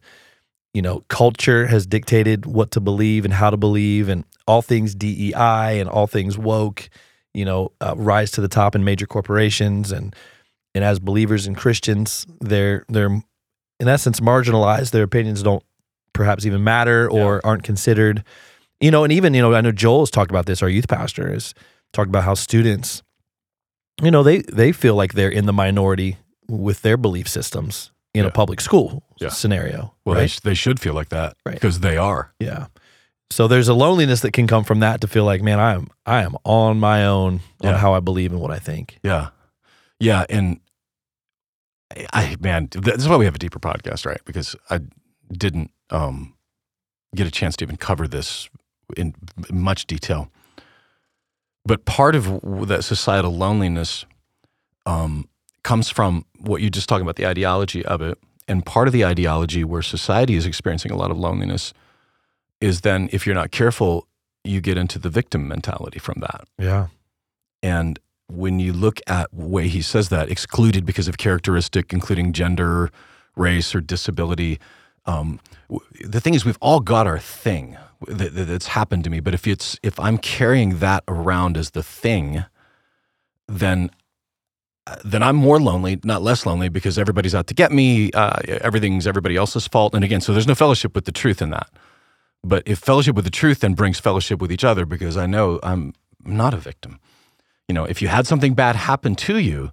[0.73, 4.95] You know, culture has dictated what to believe and how to believe, and all things
[4.95, 6.89] DEI and all things woke.
[7.33, 10.15] You know, uh, rise to the top in major corporations and
[10.75, 13.21] and as believers and Christians, they're they're
[13.79, 14.91] in essence marginalized.
[14.91, 15.63] Their opinions don't
[16.13, 18.23] perhaps even matter or aren't considered.
[18.79, 20.61] You know, and even you know, I know Joel has talked about this.
[20.63, 21.53] Our youth pastor has
[21.93, 23.01] talked about how students,
[24.01, 28.25] you know, they they feel like they're in the minority with their belief systems in
[28.25, 29.29] a public school Yeah.
[29.29, 29.93] scenario.
[30.05, 30.29] Well, they, right?
[30.29, 31.55] sh- they should feel like that Right.
[31.55, 32.33] because they are.
[32.39, 32.67] yeah.
[33.31, 35.87] So there's a loneliness that can come from that to feel like, man, I am
[36.05, 38.99] I am on my own on how I believe and what I think.
[39.03, 39.29] Yeah,
[39.99, 40.59] yeah, and
[41.95, 44.21] I, I man, th- this is why we have a deeper podcast, right?
[44.25, 44.81] Because I
[45.31, 46.35] didn't um,
[47.15, 48.49] get a chance to even cover this
[48.97, 49.15] in
[49.51, 50.29] much detail.
[51.65, 54.05] But part of that societal loneliness
[54.85, 55.29] um,
[55.63, 59.05] comes from what you just talking about the ideology of it, and part of the
[59.05, 61.73] ideology where society is experiencing a lot of loneliness
[62.59, 64.07] is then if you're not careful,
[64.43, 66.45] you get into the victim mentality from that.
[66.57, 66.87] Yeah.
[67.61, 67.97] And
[68.27, 72.91] when you look at the way he says that, excluded because of characteristic, including gender,
[73.35, 74.59] race, or disability,
[75.05, 75.39] um,
[76.01, 79.19] the thing is, we've all got our thing that, that- that's happened to me.
[79.19, 82.45] But if it's if I'm carrying that around as the thing,
[83.47, 83.89] then
[84.87, 88.11] uh, then I'm more lonely, not less lonely, because everybody's out to get me.
[88.11, 89.95] Uh, everything's everybody else's fault.
[89.95, 91.69] And again, so there's no fellowship with the truth in that.
[92.43, 95.59] But if fellowship with the truth then brings fellowship with each other, because I know
[95.63, 95.93] I'm
[96.25, 96.99] not a victim
[97.69, 99.71] you know, if you had something bad happen to you,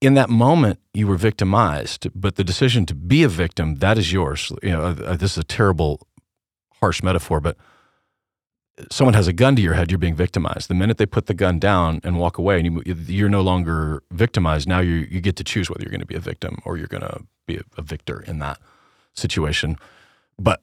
[0.00, 4.12] in that moment you were victimized, but the decision to be a victim, that is
[4.12, 4.52] yours.
[4.62, 6.06] You know, uh, this is a terrible,
[6.80, 7.56] harsh metaphor, but
[8.90, 10.68] someone has a gun to your head, you're being victimized.
[10.68, 14.02] The minute they put the gun down and walk away, and you, you're no longer
[14.10, 16.76] victimized, now you you get to choose whether you're going to be a victim or
[16.76, 18.58] you're going to be a, a victor in that
[19.14, 19.76] situation.
[20.38, 20.62] But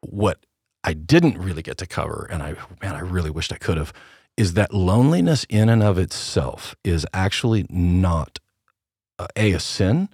[0.00, 0.44] what
[0.84, 3.92] I didn't really get to cover, and I man, I really wished I could have,
[4.36, 8.38] is that loneliness in and of itself is actually not
[9.18, 10.08] a, a sin,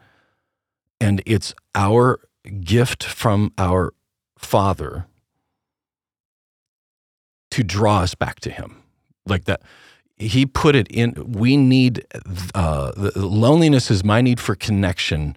[1.01, 2.21] and it's our
[2.61, 3.93] gift from our
[4.39, 5.07] Father
[7.57, 8.83] to draw us back to Him,
[9.27, 9.63] like that.
[10.19, 11.33] He put it in.
[11.33, 12.07] We need
[12.55, 15.37] uh, loneliness is my need for connection,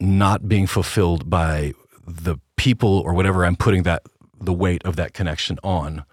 [0.00, 1.74] not being fulfilled by
[2.06, 4.02] the people or whatever I'm putting that
[4.40, 6.04] the weight of that connection on.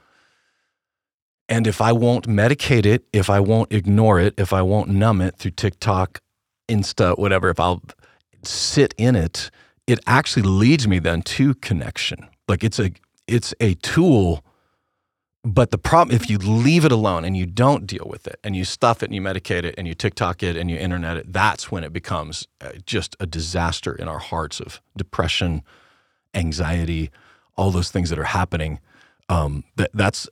[1.48, 5.22] And if I won't medicate it, if I won't ignore it, if I won't numb
[5.22, 6.22] it through TikTok,
[6.68, 7.84] Insta, whatever, if I'll
[8.44, 9.52] sit in it,
[9.86, 12.28] it actually leads me then to connection.
[12.48, 12.92] Like it's a
[13.28, 14.44] it's a tool,
[15.46, 18.56] but the problem if you leave it alone and you don't deal with it and
[18.56, 21.32] you stuff it and you medicate it and you TikTok it and you internet it,
[21.32, 25.62] that's when it becomes uh, just a disaster in our hearts of depression,
[26.34, 27.12] anxiety,
[27.56, 28.80] all those things that are happening.
[29.30, 30.28] Um, that that's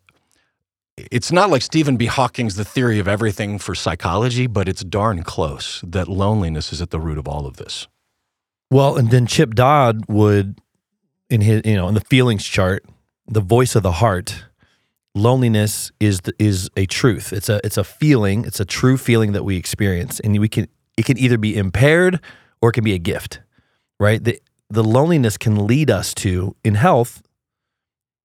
[0.98, 2.08] it's not like Stephen B.
[2.08, 6.90] Hawking's the theory of everything for psychology, but it's darn close that loneliness is at
[6.90, 7.88] the root of all of this.
[8.72, 10.60] Well, and then Chip Dodd would,
[11.30, 12.86] in his, you know, in the feelings chart,
[13.28, 14.44] the voice of the heart,
[15.16, 17.34] loneliness is is a truth.
[17.34, 18.46] It's a it's a feeling.
[18.46, 22.20] It's a true feeling that we experience, and we can it can either be impaired
[22.62, 23.42] or it can be a gift,
[24.00, 24.24] right?
[24.24, 27.22] The the loneliness can lead us to in health.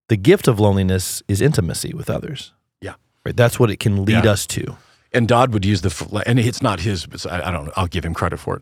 [0.08, 2.54] The gift of loneliness is intimacy with others.
[2.80, 2.94] Yeah.
[3.26, 3.36] right.
[3.36, 4.32] That's what it can lead Yeah.
[4.32, 4.76] us to.
[5.12, 7.06] and Dodd would use the and it's not his.
[7.06, 7.72] But I, I don't know.
[7.76, 8.60] I'll give him credit for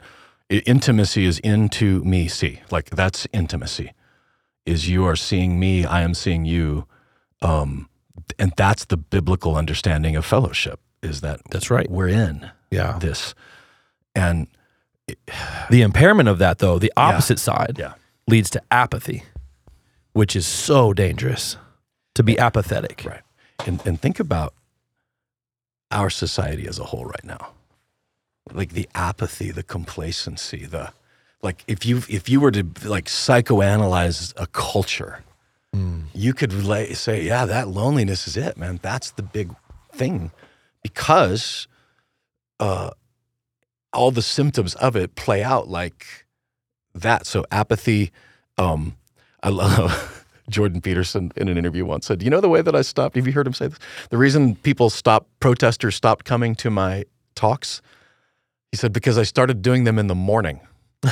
[0.48, 0.62] it.
[0.66, 2.28] Intimacy is into me.
[2.28, 3.92] See, like that's intimacy.
[4.64, 6.86] Is you are seeing me, I am seeing you,
[7.42, 7.88] um,
[8.38, 10.80] and that's the biblical understanding of fellowship.
[11.02, 11.88] Is that That's right.
[11.90, 12.98] we're in Yeah.
[12.98, 13.34] this,
[14.14, 14.46] and
[15.70, 17.94] The impairment of that, though, the opposite side, yeah,
[18.26, 19.22] leads to apathy,
[20.12, 21.56] which is so dangerous
[22.14, 23.02] to be apathetic.
[23.04, 23.20] Right.
[23.66, 24.52] And and think about
[25.90, 27.52] our society as a whole right now.
[28.52, 30.92] Like the apathy, the complacency, the
[31.42, 35.20] like if you if you were to like psychoanalyze a culture,
[36.16, 36.52] you could
[36.96, 38.80] say, yeah, that loneliness is it, man.
[38.82, 39.54] That's the big
[39.92, 40.30] thing
[40.82, 41.68] because
[42.60, 42.90] uh
[43.92, 46.26] all the symptoms of it play out like
[46.94, 47.26] that.
[47.26, 48.12] So apathy,
[48.58, 48.96] um,
[49.42, 52.82] I love Jordan Peterson in an interview once said, "You know the way that I
[52.82, 53.16] stopped.
[53.16, 53.78] Have you heard him say this?
[54.10, 57.80] The reason people stopped, protesters stopped coming to my talks,
[58.70, 60.60] he said because I started doing them in the morning."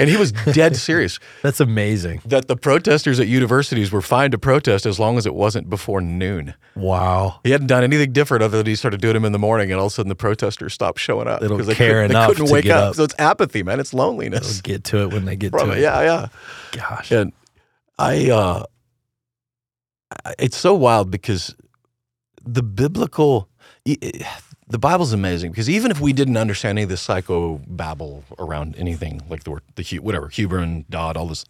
[0.00, 2.22] and he was dead serious That's amazing.
[2.24, 6.00] that the protesters at universities were fine to protest as long as it wasn't before
[6.00, 6.54] noon.
[6.74, 7.38] Wow.
[7.44, 9.78] He hadn't done anything different other than he started doing them in the morning, and
[9.78, 12.50] all of a sudden the protesters stopped showing up They don't they, enough they couldn't
[12.52, 12.88] wake up.
[12.90, 12.94] up.
[12.96, 13.78] So it's apathy, man.
[13.78, 14.60] It's They'll loneliness.
[14.60, 15.80] get to it when they get to it.
[15.80, 16.28] yeah, yeah.
[16.72, 17.10] Gosh.
[17.12, 17.32] And
[17.98, 18.64] I, uh,
[20.38, 21.54] it's so wild because
[22.44, 23.48] the biblical,
[24.70, 28.76] the Bible's amazing because even if we didn't understand any of the psycho babble around
[28.78, 31.44] anything like the word, the whatever Huberman Dodd, all this,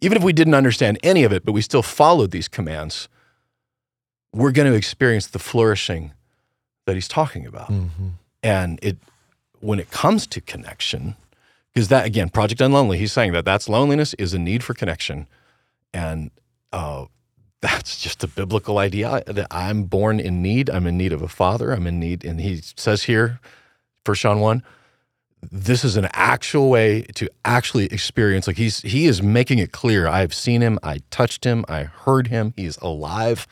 [0.00, 3.08] even if we didn't understand any of it, but we still followed these commands,
[4.32, 6.12] we're going to experience the flourishing
[6.86, 8.12] that he's talking about Mhm.
[8.42, 8.98] and it
[9.60, 11.14] when it comes to connection
[11.74, 15.26] because that again project unlonely he's saying that that's loneliness is a need for connection
[15.92, 16.30] and
[16.72, 17.04] uh,
[17.60, 21.28] that's just a biblical idea that i'm born in need i'm in need of a
[21.28, 23.40] father i'm in need and he says here
[24.04, 24.62] first john 1
[25.42, 30.06] this is an actual way to actually experience like he's he is making it clear.
[30.06, 33.46] I've seen him i touched him i heard him he's alive.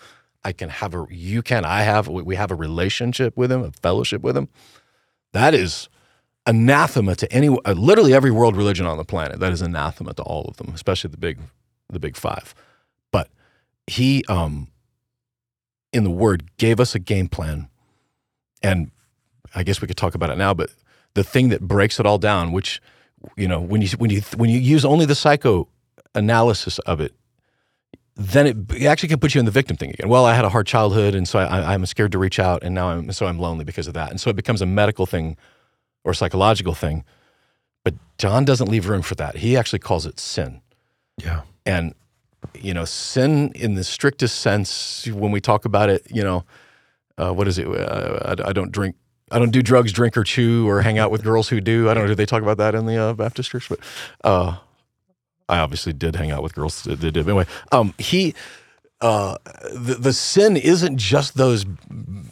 [0.44, 3.72] I can have a you can i have we have a relationship with him a
[3.72, 4.48] fellowship with him.
[5.32, 5.88] That is
[6.46, 10.22] anathema to any uh, literally every world religion on the planet that is anathema to
[10.22, 11.38] all of them especially the big
[11.90, 12.54] the big five
[13.88, 14.68] he um
[15.92, 17.68] in the word gave us a game plan
[18.62, 18.90] and
[19.54, 20.70] i guess we could talk about it now but
[21.14, 22.80] the thing that breaks it all down which
[23.36, 25.66] you know when you when you when you use only the psycho
[26.14, 27.14] analysis of it
[28.20, 30.08] then it, it actually can put you in the victim thing again.
[30.08, 32.74] Well, I had a hard childhood, and so I, I'm scared to reach out, and
[32.74, 35.36] now I'm so I'm lonely because of that, and so it becomes a medical thing
[36.02, 37.04] or psychological thing.
[37.84, 39.36] But John doesn't leave room for that.
[39.36, 40.60] He actually calls it sin,
[41.16, 41.42] Yeah.
[41.64, 41.94] and
[42.60, 45.06] you know, sin in the strictest sense.
[45.06, 46.44] When we talk about it, you know,
[47.16, 47.66] uh, what is it?
[47.66, 48.96] Uh, I, I don't drink.
[49.30, 51.90] I don't do drugs, drink or chew, or hang out with girls who do.
[51.90, 52.08] I don't know.
[52.08, 53.68] Do they talk about that in the uh, Baptist church?
[53.68, 53.78] But
[54.24, 54.56] uh,
[55.48, 57.16] I obviously did hang out with girls that did.
[57.16, 58.34] Anyway, um, he,
[59.02, 59.36] uh,
[59.72, 61.66] the, the sin isn't just those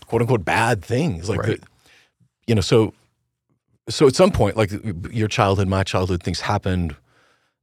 [0.07, 1.29] quote unquote bad things.
[1.29, 1.61] Like, Right.
[1.61, 1.67] the,
[2.47, 2.95] you know, so,
[3.91, 4.71] so at some point, like
[5.11, 6.97] your childhood, my childhood, things happened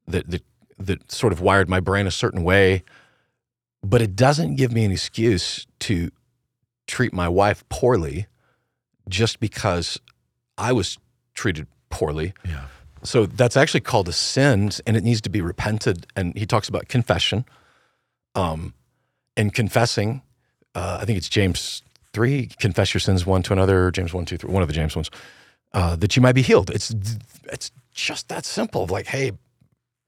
[0.07, 0.43] that, that,
[0.77, 2.83] that sort of wired my brain a certain way,
[3.83, 6.09] but it doesn't give me an excuse to
[6.87, 8.27] treat my wife poorly
[9.09, 9.99] just because
[10.57, 10.97] I was
[11.33, 12.65] treated poorly Yeah.
[13.03, 16.07] so that's actually called a sin, and it needs to be repented.
[16.15, 17.45] And he talks about confession,
[18.35, 18.73] um,
[19.37, 20.21] and confessing.
[20.75, 21.83] Uh, I think it's James
[22.13, 22.47] three.
[22.59, 23.91] Confess your sins one to another.
[23.91, 24.49] James one, two, three.
[24.51, 25.09] One of the James ones.
[25.73, 26.69] Uh, that you might be healed.
[26.69, 26.93] It's
[27.51, 28.85] it's just that simple.
[28.87, 29.31] Like, hey,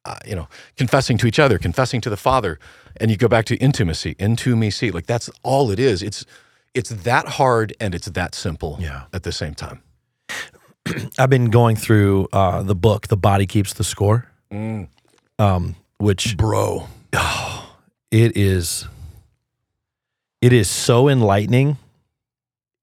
[0.05, 2.59] uh, you know, confessing to each other, confessing to the Father,
[2.97, 4.91] and you go back to intimacy, into me see.
[4.91, 6.01] Like that's all it is.
[6.03, 6.25] It's
[6.73, 8.77] it's that hard and it's that simple.
[8.79, 9.03] Yeah.
[9.13, 9.81] At the same time.
[11.19, 14.87] I've been going through uh, the book, The Body Keeps the Score, Mm.
[15.39, 16.87] um, which Bro.
[18.11, 18.87] it is
[20.41, 21.77] it is so enlightening,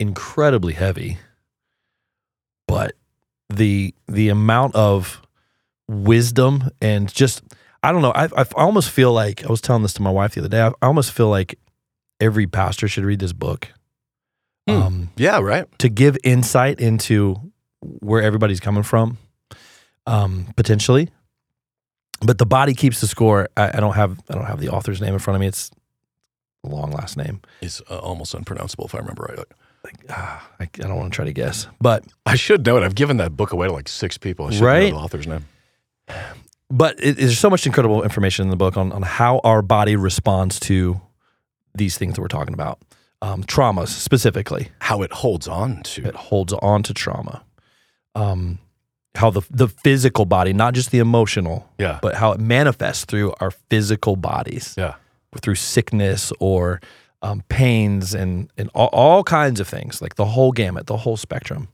[0.00, 1.18] incredibly heavy,
[2.66, 2.94] but
[3.48, 5.21] the the amount of
[5.92, 7.42] wisdom and just
[7.82, 8.12] I don't know.
[8.14, 10.60] I, I almost feel like I was telling this to my wife the other day.
[10.60, 11.58] I, I almost feel like
[12.20, 13.68] every pastor should read this book.
[14.68, 14.74] Hmm.
[14.82, 15.40] Um, Yeah.
[15.40, 15.66] Right.
[15.78, 17.36] to give insight into
[17.80, 19.18] where everybody's coming from,
[20.06, 21.08] um, potentially.
[22.24, 23.48] But the body keeps the score.
[23.56, 25.48] I, I don't have I don't have the author's name in front of me.
[25.48, 25.70] It's
[26.64, 27.40] a long last name.
[27.60, 29.38] It's uh, almost unpronounceable if I remember right.
[29.84, 32.84] Like, ah, I, I don't want to try to guess, but I should know it.
[32.84, 34.46] I've given that book away to like six people.
[34.46, 34.92] I should Right?
[34.92, 35.44] know the author's name.
[36.70, 39.96] But it, there's so much incredible information in the book on on how our body
[39.96, 41.00] responds to
[41.74, 42.78] these things that we're talking about.
[43.22, 44.68] um, traumas specifically.
[44.80, 46.04] How it holds on to.
[46.06, 47.44] It holds on to trauma.
[48.14, 48.58] Um,
[49.14, 51.98] how the the physical body, not just the emotional, Yeah.
[52.02, 54.94] but how it manifests through our physical bodies, yeah.
[55.40, 56.80] through sickness or
[57.22, 61.16] um, pains and and all, all kinds of things, like the whole gamut, the whole
[61.16, 61.68] spectrum.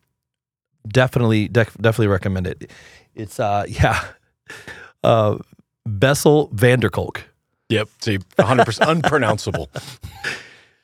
[0.86, 2.70] Definitely, def- definitely recommend it.
[3.14, 4.04] It's uh, yeah,
[5.04, 5.38] uh,
[5.86, 7.24] Bessel van der Kolk.
[7.68, 7.88] Yep.
[8.00, 9.70] See, 100% unpronounceable.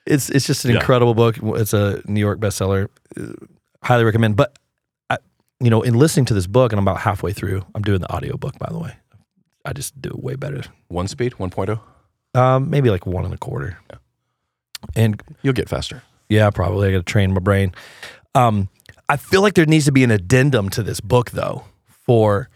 [0.07, 0.77] It's it's just an Yeah.
[0.81, 1.37] incredible book.
[1.61, 2.89] It's a New York bestseller.
[3.19, 3.33] Uh,
[3.83, 4.37] highly recommend.
[4.37, 4.59] But
[5.11, 5.17] I,
[5.61, 7.65] you know, in listening to this book, and I'm about halfway through.
[7.75, 8.97] I'm doing the audio book, by the way.
[9.65, 10.63] I just do it way better.
[10.89, 11.81] One speed, 1.0.
[12.39, 13.79] Um, maybe like one and a quarter.
[13.91, 13.97] Yeah.
[14.95, 16.03] And You'll get faster.
[16.29, 17.73] yeah, probably I got to train my brain.
[18.35, 18.69] Um,
[19.09, 22.51] I feel like there needs to be an addendum to this book, though, for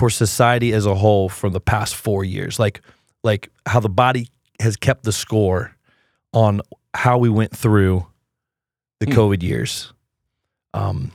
[0.00, 2.80] for society as a whole from the past four years, like
[3.22, 5.76] like how the body has kept the score
[6.32, 6.62] on
[6.94, 8.06] how we went through
[9.00, 9.12] the Hmm.
[9.12, 9.92] COVID years.
[10.72, 11.12] Um,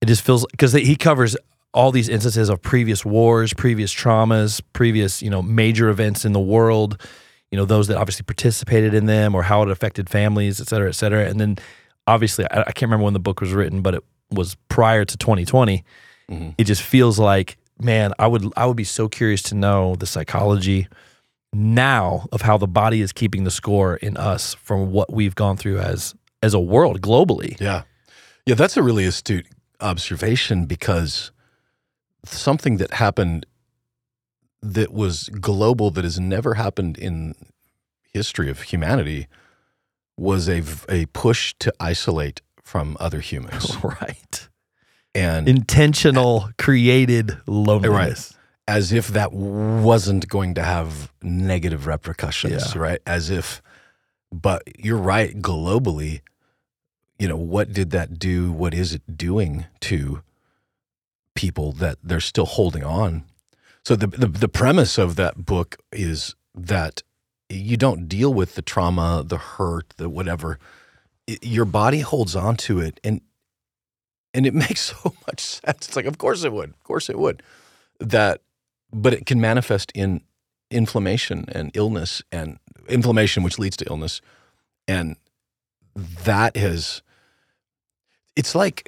[0.00, 1.36] it just feels because he covers
[1.74, 6.40] all these instances of previous wars, previous traumas, previous you know major events in the
[6.54, 7.00] world.
[7.50, 10.88] You know those that obviously participated in them or how it affected families, et cetera,
[10.88, 11.24] et cetera.
[11.28, 11.58] And then
[12.06, 15.16] obviously, I, I can't remember when the book was written, but it was prior to
[15.16, 15.82] 2020.
[16.30, 16.54] Mhm.
[16.58, 20.06] It just feels like, man, I would I would be so curious to know the
[20.06, 20.88] psychology
[21.52, 25.56] now of how the body is keeping the score in us from what we've gone
[25.56, 27.60] through as as a world globally.
[27.60, 27.82] Yeah.
[28.46, 29.46] Yeah, that's a really astute
[29.80, 31.30] observation because
[32.24, 33.46] something that happened
[34.62, 37.34] that was global that has never happened in
[38.12, 39.26] history of humanity
[40.16, 43.76] was a a push to isolate from other humans.
[43.82, 44.48] right.
[45.14, 48.34] And Intentional created loneliness.
[48.68, 52.80] as if that wasn't going to have negative repercussions, Yeah.
[52.80, 53.00] right?
[53.06, 53.60] As if,
[54.32, 56.20] but you're right, globally,
[57.18, 58.52] you know, what did that do?
[58.52, 60.22] What is it doing to
[61.34, 63.24] people that they're still holding on?
[63.84, 67.02] So the, the, the premise of that book is that
[67.48, 70.58] you don't deal with the trauma, the hurt, the whatever.
[71.26, 73.20] It- your body holds on to it and
[74.34, 75.88] and it makes so much sense.
[75.88, 76.70] It's like, of course it would.
[76.70, 77.42] Of course it would.
[77.98, 78.40] That
[78.92, 80.22] but it can manifest in
[80.70, 84.20] inflammation and illness and inflammation which leads to illness
[84.86, 85.16] and
[85.96, 87.02] that is
[88.36, 88.86] it's like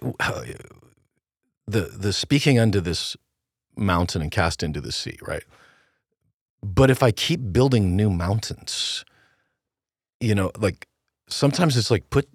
[1.66, 3.16] the the speaking unto this
[3.76, 5.44] mountain and cast into the sea right
[6.62, 9.04] but if i keep building new mountains
[10.20, 10.86] you know like
[11.28, 12.28] sometimes it's like put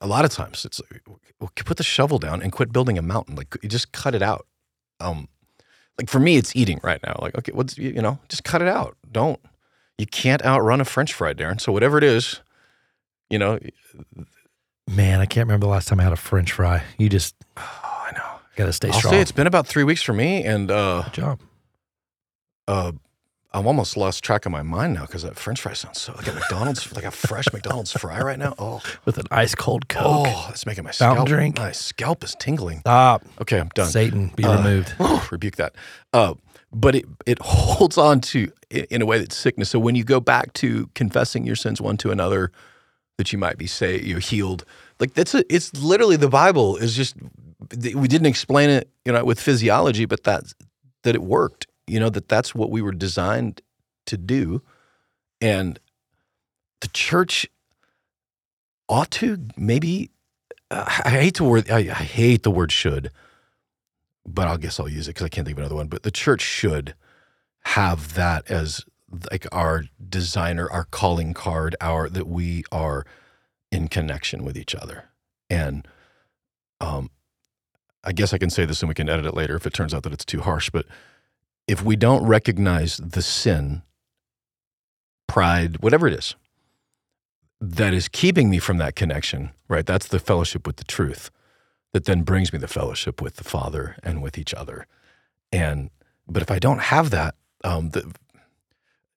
[0.00, 1.02] a lot of times it's like,
[1.40, 4.22] well, put the shovel down and quit building a mountain like you just cut it
[4.22, 4.46] out
[5.00, 5.28] um
[5.98, 8.68] like for me it's eating right now like okay what's you know just cut it
[8.68, 9.40] out don't
[9.98, 12.40] you can't outrun a french fry darren so whatever it is
[13.30, 13.58] you know
[14.88, 16.82] Man, I can't remember the last time I had a French fry.
[16.98, 17.62] You just oh,
[18.08, 19.14] i know got to stay i'll strong.
[19.14, 21.40] say it's been about three weeks for me and uh Good job.
[22.68, 22.92] uh
[23.54, 26.26] i'm almost lost track of my mind now because that french fry sounds so like
[26.28, 30.02] a mcdonald's like a fresh mcdonald's fry right now oh With an ice cold Coke.
[30.28, 31.58] oh that's making my Fountain scalp drink.
[31.58, 33.24] my scalp is tingling Stop.
[33.40, 34.94] okay i'm done Satan, be Uh, removed.
[35.32, 35.74] rebuke that.
[36.12, 36.34] Uh,
[36.74, 39.68] but it it holds on to in a way that's sickness.
[39.68, 42.50] So when you go back to confessing your sins one to another,
[43.18, 44.64] that you might be say you're healed.
[44.98, 47.14] Like that's a, it's literally the Bible is just
[47.94, 50.44] we didn't explain it, you know, with physiology, but that
[51.02, 51.66] that it worked.
[51.92, 53.60] You know that that's what we were designed
[54.06, 54.62] to do,
[55.40, 55.78] and
[56.80, 57.46] the church
[58.88, 60.10] ought to maybe.
[60.70, 61.70] I hate the word.
[61.70, 63.10] I, I hate the word should
[64.26, 65.88] but I guess I'll use it because I can't think of another one.
[65.88, 66.94] But the church should
[67.64, 68.84] have that as
[69.30, 73.04] like our designer, our calling card, our that we are
[73.70, 75.10] in connection with each other.
[75.50, 75.86] And
[76.80, 77.10] um,
[78.04, 79.92] I guess I can say this and we can edit it later if it turns
[79.94, 80.70] out that it's too harsh.
[80.70, 80.86] But
[81.66, 83.82] if we don't recognize the sin,
[85.26, 86.34] pride, whatever it is,
[87.60, 89.86] that is keeping me from that connection, right?
[89.86, 91.30] That's the fellowship with the truth
[91.92, 94.86] that then brings me the fellowship with the Father and with each other.
[95.52, 95.90] And
[96.26, 97.34] but if I don't have that,
[97.64, 98.12] um, the,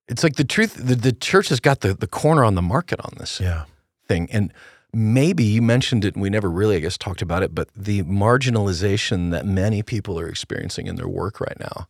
[0.08, 0.76] it's like the truth.
[0.76, 3.66] The, the church has got the the corner on the market on this Yeah.
[4.08, 4.54] thing, and
[4.94, 7.56] maybe you mentioned it, and we never really, I guess, talked about it.
[7.56, 11.88] But the marginalization that many people are experiencing in their work right now,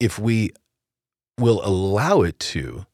[0.00, 0.50] if we
[1.38, 2.86] will allow it to,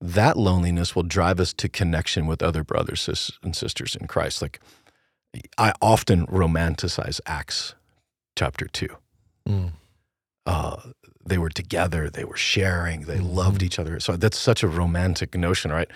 [0.00, 4.42] that loneliness will drive us to connection with other brothers and sisters in Christ.
[4.42, 4.60] Like
[5.56, 7.74] I often romanticize Acts
[8.36, 8.96] chapter two.
[9.48, 9.72] Mm.
[10.46, 10.76] Uh,
[11.24, 13.98] they were together, they were sharing, they loved each other.
[13.98, 15.90] So that's such a romantic notion, right?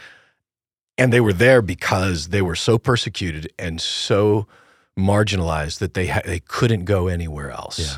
[0.98, 4.46] and they were there because they were so persecuted and so
[4.98, 7.96] marginalized that they ha- they couldn't go anywhere else.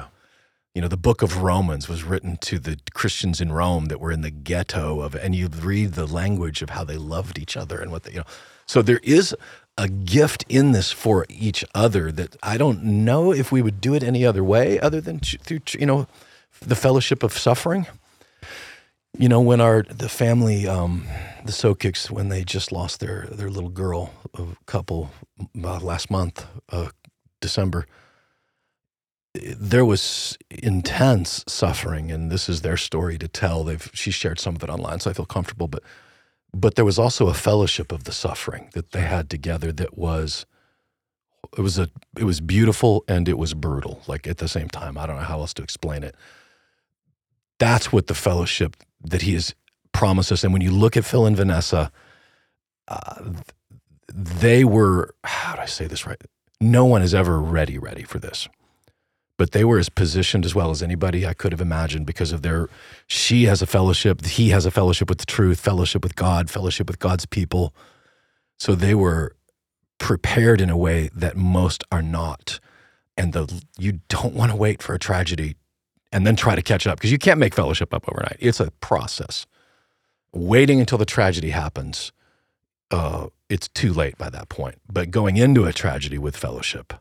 [0.75, 4.12] You know, the book of Romans was written to the Christians in Rome that were
[4.12, 7.81] in the ghetto of, and you read the language of how they loved each other
[7.81, 8.27] and what they, you know.
[8.66, 9.35] So there is
[9.77, 13.95] a gift in this for each other that I don't know if we would do
[13.95, 16.07] it any other way other than through, you know,
[16.61, 17.87] the fellowship of suffering.
[19.18, 21.05] You know, when our the family, um,
[21.45, 25.11] the Sokicks, when they just lost their their little girl, a couple
[25.64, 26.91] uh, last month, uh,
[27.41, 27.87] December,
[29.35, 33.64] there was intense suffering, and this is their story to tell.
[33.64, 35.68] They've she shared some of it online, so I feel comfortable.
[35.68, 35.83] But
[36.53, 40.47] but there was also a fellowship of the suffering that they had together that was
[41.57, 44.97] it was a it was beautiful and it was brutal like at the same time
[44.99, 46.14] i don't know how else to explain it
[47.59, 49.55] that's what the fellowship that he has
[49.93, 51.91] promised us and when you look at phil and vanessa
[52.89, 53.33] uh,
[54.12, 56.20] they were how do i say this right
[56.61, 58.49] no one is ever ready ready for this
[59.41, 62.43] but they were as positioned as well as anybody i could have imagined because of
[62.43, 62.68] their
[63.07, 66.86] she has a fellowship he has a fellowship with the truth fellowship with god fellowship
[66.86, 67.74] with god's people
[68.59, 69.34] so they were
[70.01, 72.59] prepared in a way that most are not.
[73.16, 75.55] And the you don't want to wait for a tragedy
[76.11, 78.38] and then try to catch up because you can't make fellowship up overnight.
[78.41, 79.47] It's a process.
[80.32, 82.12] Waiting until the tragedy happens,
[82.91, 84.76] uh, it's too late by that point.
[84.91, 86.95] But going into a tragedy with fellowship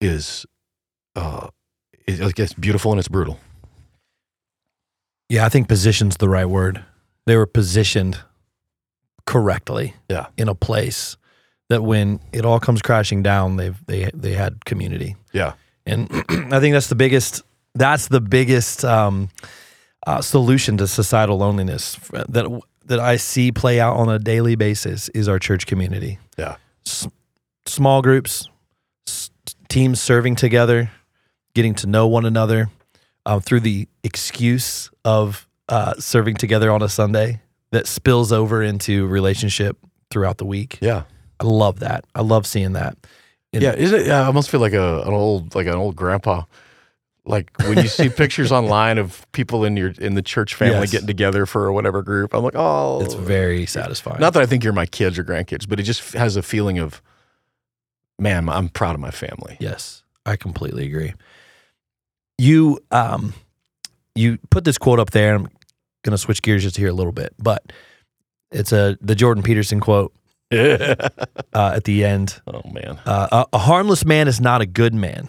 [0.00, 0.46] is,
[1.16, 1.48] uh,
[2.06, 3.38] it, I guess, beautiful and it's brutal.
[5.28, 6.84] Yeah, I think position's the right word.
[7.26, 8.18] They were positioned
[9.26, 10.26] correctly Yeah.
[10.36, 11.16] in a place
[11.68, 15.16] that when it all comes crashing down, they've they they had community.
[15.32, 15.52] Yeah.
[15.86, 16.08] And
[16.52, 17.42] I think that's the biggest
[17.74, 19.28] that's the biggest um,
[20.06, 21.94] uh, solution to societal loneliness
[22.28, 22.46] that
[22.86, 26.18] that I see play out on a daily basis is our church community.
[26.36, 26.56] Yeah.
[27.66, 28.48] Small groups,
[29.06, 29.30] s-
[29.68, 30.90] teams serving together,
[31.54, 32.70] getting to know one another
[33.26, 37.40] um, through the excuse of uh, serving together on a Sunday
[37.70, 39.76] that spills over into relationship
[40.10, 40.78] throughout the week.
[40.80, 41.04] Yeah.
[41.38, 42.04] I love that.
[42.14, 42.96] I love seeing that.
[43.52, 44.06] And- Yeah, is it?
[44.06, 46.44] Yeah, I almost feel like a an old like an old grandpa.
[47.24, 50.90] Like when you see pictures online of people in your in the church family Yes.
[50.90, 54.20] getting together for whatever group, I'm like, oh, It's very satisfying.
[54.20, 56.78] Not that I think you're my kids or grandkids, but it just has a feeling
[56.78, 57.00] of,
[58.18, 59.56] man, I'm proud of my family.
[59.60, 61.14] Yes, I completely agree.
[62.40, 63.34] You um
[64.14, 65.34] you put this quote up there.
[65.34, 65.42] I'm
[66.02, 67.72] going to switch gears just here a little bit, but
[68.50, 70.12] it's a the Jordan Peterson quote
[70.52, 71.06] uh,
[71.52, 72.40] at the end.
[72.46, 75.28] Oh man, Uh, a, a harmless man is not a good man.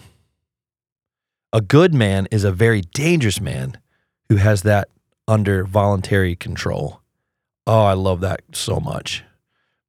[1.54, 3.78] A good man is a very dangerous man
[4.30, 4.88] who has that
[5.28, 7.02] under voluntary control.
[7.68, 9.24] Oh, I love that so much.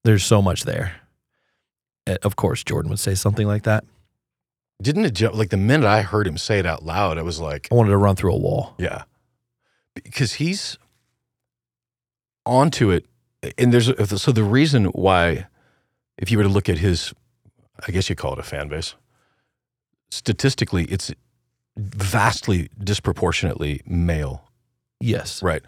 [0.03, 0.97] There's so much there.
[2.07, 3.85] Uh, Of course, Jordan would say something like that.
[4.83, 5.35] Didn't it jump?
[5.35, 7.91] Like the minute I heard him say it out loud, I was like, I wanted
[7.91, 8.75] to run through a wall.
[8.79, 9.05] yeah,
[9.95, 10.79] because he's
[12.45, 13.07] onto it,
[13.59, 13.87] and there's
[14.21, 15.47] so the reason why,
[16.19, 17.15] if you were to look at his,
[17.87, 18.95] I guess you call it a fan base.
[20.11, 21.13] Statistically, it's
[21.77, 24.45] vastly disproportionately male
[25.03, 25.43] Yes.
[25.43, 25.63] Right.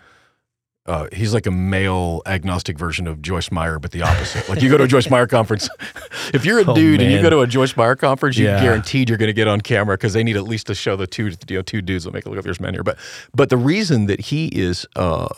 [0.86, 4.46] Uh, he's like a male agnostic version of Joyce Meyer, but the opposite.
[4.50, 5.68] like you go to a Joyce Meyer conference.
[6.34, 9.08] if you're a Oh, dude and you go to a Joyce Meyer conference, you're guaranteed
[9.08, 11.30] you're going to get on camera because they need at least to show the two,
[11.48, 12.04] you know, two dudes.
[12.04, 12.82] Will make it look like there's men here.
[12.82, 12.98] But
[13.34, 15.28] but the reason that he is uh,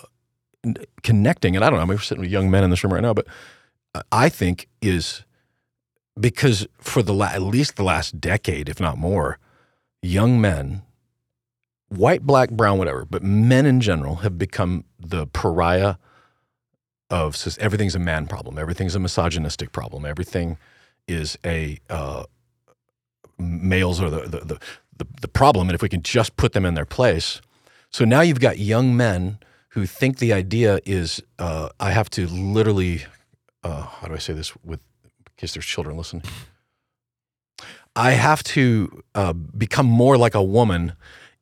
[1.05, 2.93] connecting, and I don't know, I mean, we're sitting with young men in this room
[2.93, 3.27] right now, but
[4.11, 5.23] I think is
[6.19, 9.39] because for the la- at least the last decade, if not more,
[10.03, 10.83] young men
[11.89, 15.97] white, black, brown, whatever, but men in general have become the pariah
[17.11, 18.59] of sus- everything's a man problem.
[18.59, 20.05] Everything's a misogynistic problem.
[20.05, 20.59] Everything
[21.07, 22.25] is a uh,
[23.39, 24.59] males are the, the, the,
[24.97, 25.69] the, the problem.
[25.69, 27.41] And if we can just put them in their place.
[27.91, 29.39] So now you've got young men
[29.71, 33.05] who think the idea is uh, I have to literally,
[33.63, 34.81] uh, how do I say this with,
[35.37, 36.23] in there's children listening?
[37.95, 40.95] I have to uh, become more like a woman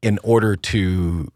[0.04, 1.32] in order to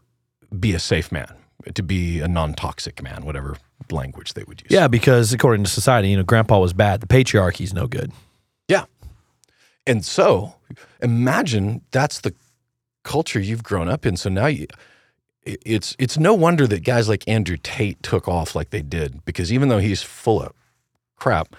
[0.61, 1.33] be a safe man,
[1.75, 3.57] to be a non-toxic man, whatever
[3.91, 4.71] language they would use.
[4.71, 7.01] Yeah, because according to society, you know, grandpa was bad.
[7.01, 8.12] The patriarchy's no good.
[8.69, 8.85] Yeah.
[9.87, 10.55] And so
[11.01, 12.35] imagine that's the
[13.05, 14.19] culture you've grown up in.
[14.19, 14.66] So now you,
[15.45, 19.51] it's it's no wonder that guys like Andrew Tate took off like they did because
[19.51, 20.53] even though he's full of
[21.16, 21.57] crap,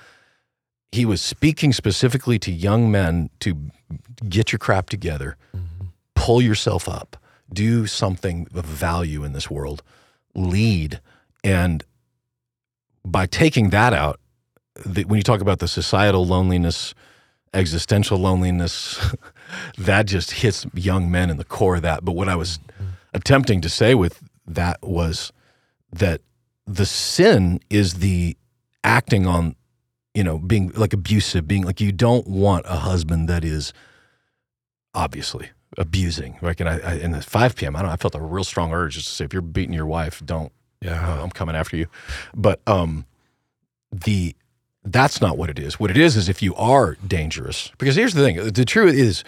[0.91, 3.72] he was speaking specifically to young men to
[4.28, 5.66] get your crap together, mm-hmm.
[6.30, 7.17] Pull yourself up,
[7.51, 9.82] do something of value in this world,
[10.36, 11.01] lead,
[11.43, 11.84] and
[13.03, 14.19] by taking that out,
[14.86, 16.93] the, when you talk about the societal loneliness,
[17.51, 19.15] existential loneliness,
[19.80, 22.05] that just hits young men in the core of that.
[22.05, 22.89] But what I was mm-hmm.
[23.15, 25.34] attempting to say with that was
[25.91, 26.21] that
[26.67, 28.38] the sin is the
[28.84, 29.55] acting on,
[30.13, 33.73] you know, being like abusive, being like you don't want a husband that is
[34.93, 35.49] obviously
[35.80, 36.38] abusing.
[36.41, 38.71] Like, and I, I in the 5 p.m., I don't I felt a real strong
[38.73, 40.51] urge just to say, if you're beating your wife, don't,
[40.82, 41.01] Yeah.
[41.19, 41.88] uh, I'm coming after you.
[42.36, 43.05] But um,
[43.91, 44.36] the
[44.84, 45.80] that's not what it is.
[45.80, 47.71] What it is is if you are dangerous.
[47.77, 49.23] Because here's the thing: the truth is,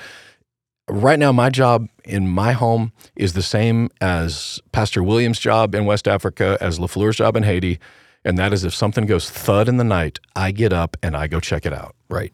[0.87, 5.85] right now, my job in my home is the same as Pastor Williams' job in
[5.85, 7.79] West Africa, as Lafleur's job in Haiti,
[8.23, 11.27] and that is if something goes thud in the night, I get up and I
[11.27, 12.33] go check it out Right.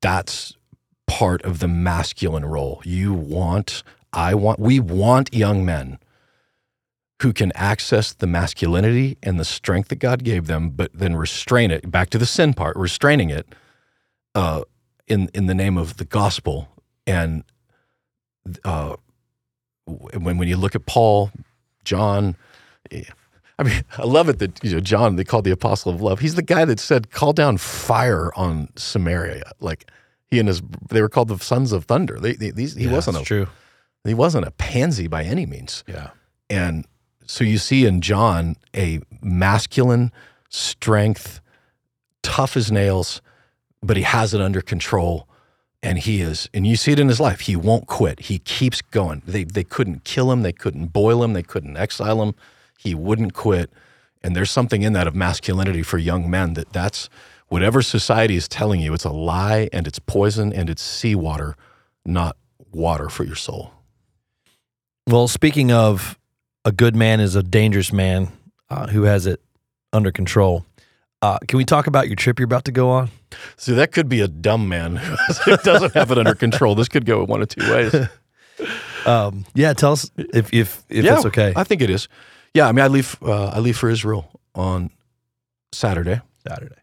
[0.00, 0.56] that's
[1.06, 2.82] part of the masculine role.
[2.84, 3.82] You want,
[4.12, 5.98] I want, we want young men
[7.22, 11.70] who can access the masculinity and the strength that God gave them, but then restrain
[11.70, 11.90] it.
[11.90, 13.54] Back to the sin part, restraining it
[14.34, 14.62] uh,
[15.06, 16.68] in in the name of the gospel.
[17.06, 17.44] And
[18.64, 18.96] uh,
[19.86, 21.30] when when you look at Paul,
[21.84, 22.36] John.
[22.90, 23.04] eh,
[23.58, 25.16] I mean, I love it that you know John.
[25.16, 26.20] They called the apostle of love.
[26.20, 29.90] He's the guy that said, "Call down fire on Samaria." Like
[30.34, 30.60] he and his,
[30.90, 32.18] they were called the sons of thunder.
[32.20, 33.46] They, they, these, he Yeah, wasn't a true.
[34.04, 35.84] he wasn't a pansy by any means.
[35.86, 36.10] Yeah.
[36.50, 36.84] And
[37.26, 40.12] so you see in John a masculine
[40.50, 41.40] strength,
[42.22, 43.20] tough as nails,
[43.82, 45.28] but he has it under control.
[45.82, 47.40] And he is, and you see it in his life.
[47.40, 48.20] He won't quit.
[48.20, 49.20] He keeps going.
[49.26, 50.40] They they couldn't kill him.
[50.40, 51.34] They couldn't boil him.
[51.34, 52.34] They couldn't exile him.
[52.78, 53.70] He wouldn't quit.
[54.22, 57.10] And there's something in that of masculinity for young men that that's
[57.54, 61.54] whatever society is telling you, it's a lie and it's poison and it's seawater,
[62.04, 62.36] not
[62.72, 63.70] water for your soul.
[65.06, 66.18] Well, speaking of
[66.64, 68.32] a good man is a dangerous man
[68.70, 69.40] uh, who has it
[69.92, 70.66] under control.
[71.22, 73.08] Uh, can we talk about your trip you're about to go on?
[73.56, 76.74] See, that could be a dumb man who doesn't have it under control.
[76.74, 77.94] This could go one of two ways.
[79.06, 81.52] Um, yeah, tell us if if if yeah, it's okay.
[81.54, 82.08] I think it is.
[82.54, 83.18] Yeah, I mean, I leave.
[83.20, 84.90] Uh, I leave for Israel on
[85.72, 86.76] Saturday, Saturday.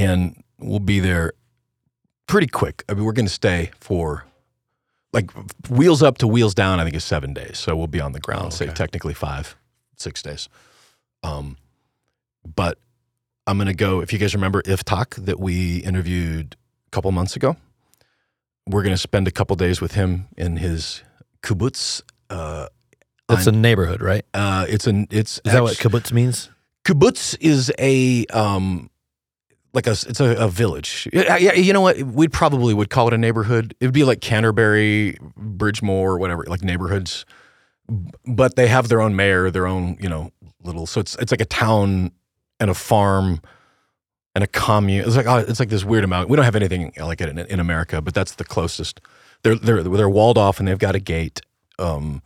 [0.00, 1.32] And we'll be there
[2.26, 2.84] pretty quick.
[2.88, 4.24] I mean, we're going to stay for
[5.12, 5.30] like
[5.68, 6.80] wheels up to wheels down.
[6.80, 8.46] I think is seven days, so we'll be on the ground.
[8.46, 9.56] Oh, Say technically five,
[9.96, 10.48] six days.
[11.22, 11.56] Um,
[12.44, 12.78] but
[13.46, 14.00] I'm going to go.
[14.00, 17.56] If you guys remember Iftak that we interviewed a couple months ago,
[18.66, 21.02] we're going to spend a couple days with him in his
[21.42, 22.02] kibbutz.
[22.28, 22.68] Uh,
[23.28, 24.24] That's a neighborhood, right?
[24.34, 26.50] uh, it's an it's Is that what kibbutz means?
[26.84, 28.89] kibbutz is a um
[29.72, 31.08] like a it's a, a village.
[31.12, 32.00] Yeah, you know what?
[32.02, 33.74] We probably would call it a neighborhood.
[33.80, 37.24] It'd be like Canterbury, Bridgemore, whatever, like neighborhoods.
[38.26, 40.86] But they have their own mayor, their own you know little.
[40.86, 42.12] So it's it's like a town
[42.58, 43.40] and a farm
[44.34, 45.06] and a commune.
[45.06, 46.28] It's like oh, it's like this weird amount.
[46.28, 49.00] We don't have anything like it in, in America, but that's the closest.
[49.42, 51.40] They're they're they're walled off and they've got a gate.
[51.78, 52.22] Um,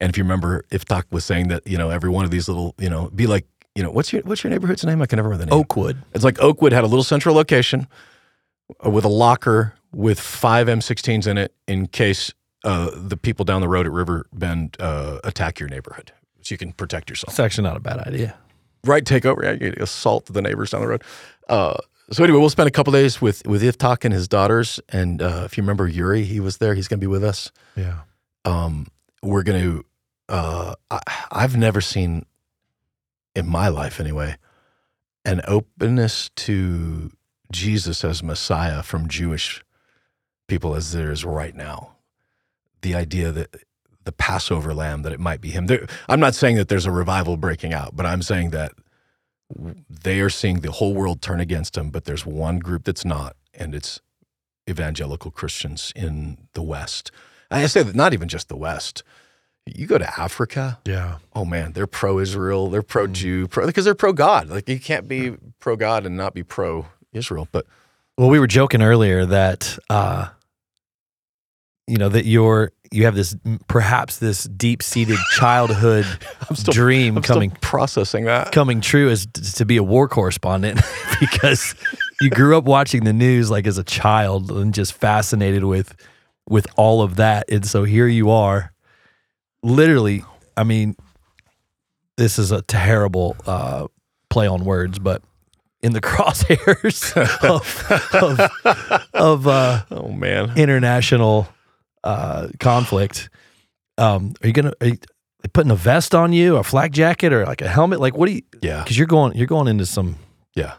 [0.00, 2.74] and if you remember, Iftak was saying that you know every one of these little
[2.78, 5.00] you know be like you know what's your what's your neighborhood's name?
[5.02, 5.60] I can never remember the name.
[5.60, 5.98] Oakwood.
[6.14, 7.86] It's like Oakwood had a little central location
[8.84, 12.32] uh, with a locker with five M16s in it in case
[12.64, 16.10] uh, the people down the road at River Bend uh, attack your neighborhood,
[16.42, 17.32] so you can protect yourself.
[17.32, 18.36] It's actually not a bad idea.
[18.84, 19.42] Right, take over.
[19.44, 21.02] Yeah, you assault the neighbors down the road.
[21.48, 21.76] Uh,
[22.12, 25.42] so anyway, we'll spend a couple days with with Iftak and his daughters, and uh,
[25.44, 26.74] if you remember Yuri, he was there.
[26.74, 28.00] He's going to be with us Yeah.
[28.44, 28.86] um,
[29.22, 29.84] we're going to.
[30.28, 31.00] Uh, I,
[31.30, 32.26] I've never seen
[33.36, 34.36] in my life, anyway,
[35.24, 37.12] an openness to
[37.52, 39.62] Jesus as Messiah from Jewish
[40.48, 41.96] people as there is right now.
[42.80, 43.54] The idea that
[44.04, 45.66] the Passover lamb, that it might be him.
[45.66, 48.72] There, I'm not saying that there's a revival breaking out, but I'm saying that
[49.88, 53.36] they are seeing the whole world turn against him, but there's one group that's not,
[53.52, 54.00] and it's
[54.68, 57.10] evangelical Christians in the West.
[57.50, 59.02] I say that not even just the West.
[59.66, 61.16] You go to Africa, Yeah.
[61.34, 64.48] oh man, they're pro Israel, they're pro Jew, pro because they're pro God.
[64.48, 67.48] Like you can't be pro God and not be pro Israel.
[67.50, 67.66] But
[68.16, 70.28] Well, we were joking earlier that uh
[71.88, 73.36] you know that you're you have this
[73.68, 76.06] perhaps this deep-seated childhood
[76.48, 78.52] I'm still dream I'm coming processing that.
[78.52, 80.80] coming true is to be a war correspondent
[81.20, 81.74] because
[82.20, 85.94] you grew up watching the news like as a child and just fascinated with
[86.48, 88.72] with all of that and so here you are
[89.62, 90.24] literally
[90.56, 90.94] i mean
[92.16, 93.86] this is a terrible uh
[94.30, 95.22] play on words but
[95.82, 101.48] in the crosshairs of of, of uh Oh man, international
[102.04, 103.28] uh conflict
[103.98, 104.98] um are you gonna are you
[105.52, 108.32] putting a vest on you a flak jacket or like a helmet like what do
[108.34, 110.16] you yeah, because you're going you're going into some
[110.54, 110.74] yeah.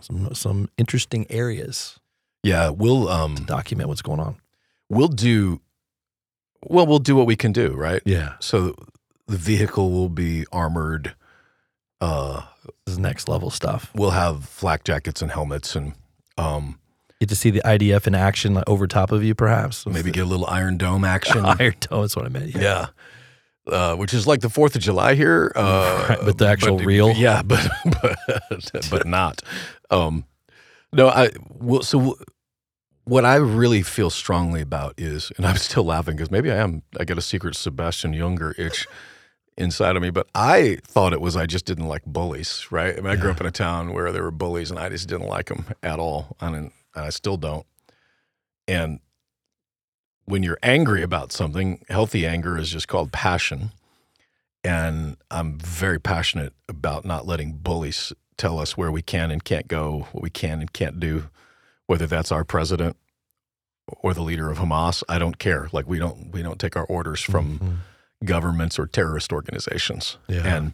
[0.00, 1.98] some some interesting areas
[2.42, 4.36] Yeah, we'll um document what's going on.
[4.90, 5.60] we'll do
[6.62, 8.02] well, we'll do what we can do, right?
[8.04, 8.74] Yeah, So
[9.26, 11.14] the vehicle will be armored.
[12.00, 12.42] Uh,
[12.86, 13.90] this is next level stuff.
[13.94, 15.94] we'll have flak jackets and helmets, and
[16.36, 16.78] um,
[17.20, 19.84] Get to see the IDF in action like, over top of you, perhaps.
[19.86, 21.44] maybe get a little Iron Dome action.
[21.44, 22.02] Iron Dome.
[22.02, 22.54] That's what I meant.
[22.54, 22.88] yeah.
[23.66, 27.12] Uh, which is like the Fourth of July here, uh, Right, but the actual real?
[27.12, 29.42] yeah, but but but not.
[29.90, 30.24] Um,
[30.92, 32.16] no, I well, so
[33.08, 36.82] what I really feel strongly about is, and I'm still laughing because maybe I am.
[36.98, 38.86] I get a secret Sebastian Junger itch
[39.56, 42.66] inside of me, but I thought it was I just didn't like bullies.
[42.70, 42.96] Right?
[42.96, 45.08] I mean, I grew up in a town where there were bullies, and I just
[45.08, 47.66] didn't like them at all, and, and I still don't.
[48.66, 49.00] And
[50.26, 53.70] when you're angry about something, healthy anger is just called passion.
[54.62, 59.66] And I'm very passionate about not letting bullies tell us where we can and can't
[59.66, 61.30] go, what we can and can't do,
[61.88, 62.96] whether that's our president
[63.88, 65.02] or the leader of Hamas.
[65.08, 65.68] I don't care.
[65.72, 67.76] Like we don't we don't take our orders from Mhm.
[68.26, 70.16] governments or terrorist organizations.
[70.28, 70.46] Yeah.
[70.56, 70.72] And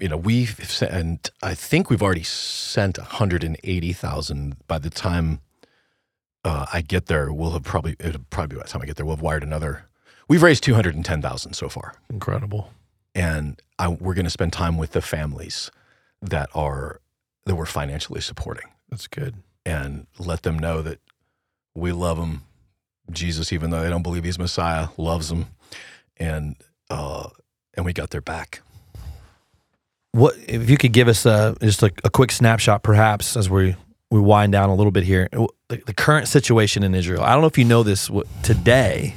[0.00, 5.40] you know, we've sent, and I think we've already sent 180,000 by the time
[6.44, 7.30] uh, I get there.
[7.32, 9.42] We'll have probably, it'll probably be by the time I get there, we'll have wired
[9.42, 9.86] another.
[10.28, 11.94] We've raised 210,000 so far.
[12.08, 12.72] incredible.
[13.14, 15.70] And I, we're going to spend time with the families
[16.22, 17.00] that are,
[17.46, 19.34] that we're financially supporting That's good.
[19.66, 21.00] And let them know that
[21.74, 22.44] we love them.
[23.10, 25.46] Jesus, even though they don't believe he's Messiah, loves them.
[26.16, 26.56] And,
[26.88, 27.28] uh,
[27.74, 28.62] and we got their back.
[30.12, 33.76] What if you could give us a just a, a quick snapshot, perhaps, as we
[34.10, 35.28] we wind down a little bit here,
[35.68, 37.22] the, the current situation in Israel.
[37.22, 38.10] I don't know if you know this
[38.42, 39.14] today.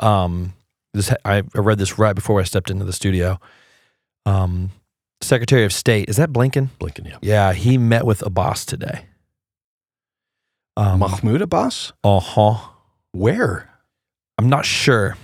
[0.00, 0.54] Um,
[0.92, 3.38] this I I read this right before I stepped into the studio.
[4.26, 4.70] Um,
[5.20, 6.70] Secretary of State is that Blinken?
[6.80, 7.18] Blinken, yeah.
[7.22, 9.04] Yeah, he met with Abbas today.
[10.78, 11.92] Um, Mahmoud Abbas?
[12.04, 12.54] uh huh.
[13.10, 13.68] Where?
[14.38, 15.16] I'm not sure.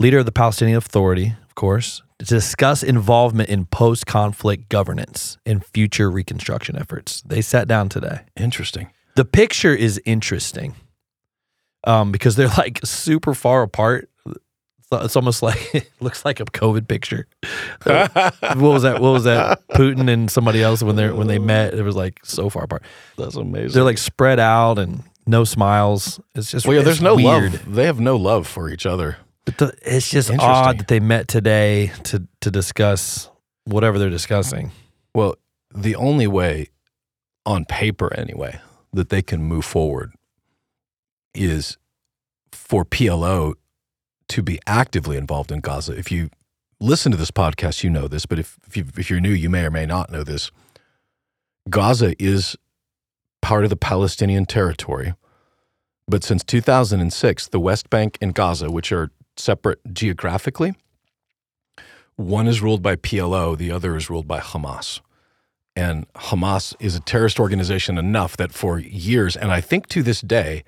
[0.00, 5.64] Leader of the Palestinian Authority, of course, to discuss involvement in post conflict governance and
[5.64, 7.22] future reconstruction efforts.
[7.22, 8.20] They sat down today.
[8.38, 8.90] Interesting.
[9.16, 10.74] The picture is interesting
[11.84, 14.10] um, because they're like super far apart.
[14.92, 17.26] It's almost like it looks like a COVID picture.
[17.84, 19.00] what was that?
[19.00, 19.66] What was that?
[19.68, 22.82] Putin and somebody else when they when they met, it was like so far apart.
[23.18, 23.72] That's amazing.
[23.72, 26.20] They're like spread out and no smiles.
[26.34, 27.52] It's just well, yeah, there's no weird.
[27.52, 27.74] love.
[27.74, 29.16] They have no love for each other.
[29.44, 33.30] But the, it's just odd that they met today to to discuss
[33.64, 34.70] whatever they're discussing.
[35.14, 35.36] Well,
[35.74, 36.68] the only way,
[37.46, 38.60] on paper anyway,
[38.92, 40.12] that they can move forward
[41.34, 41.76] is
[42.52, 43.54] for PLO
[44.28, 45.92] to be actively involved in Gaza.
[45.92, 46.30] If you
[46.80, 49.50] listen to this podcast, you know this, but if if, you, if you're new, you
[49.50, 50.50] may or may not know this.
[51.70, 52.56] Gaza is
[53.40, 55.14] part of the Palestinian territory,
[56.06, 60.74] but since 2006, the West Bank and Gaza, which are separate geographically,
[62.16, 65.00] one is ruled by PLO, the other is ruled by Hamas.
[65.76, 70.20] And Hamas is a terrorist organization enough that for years, and I think to this
[70.20, 70.62] day,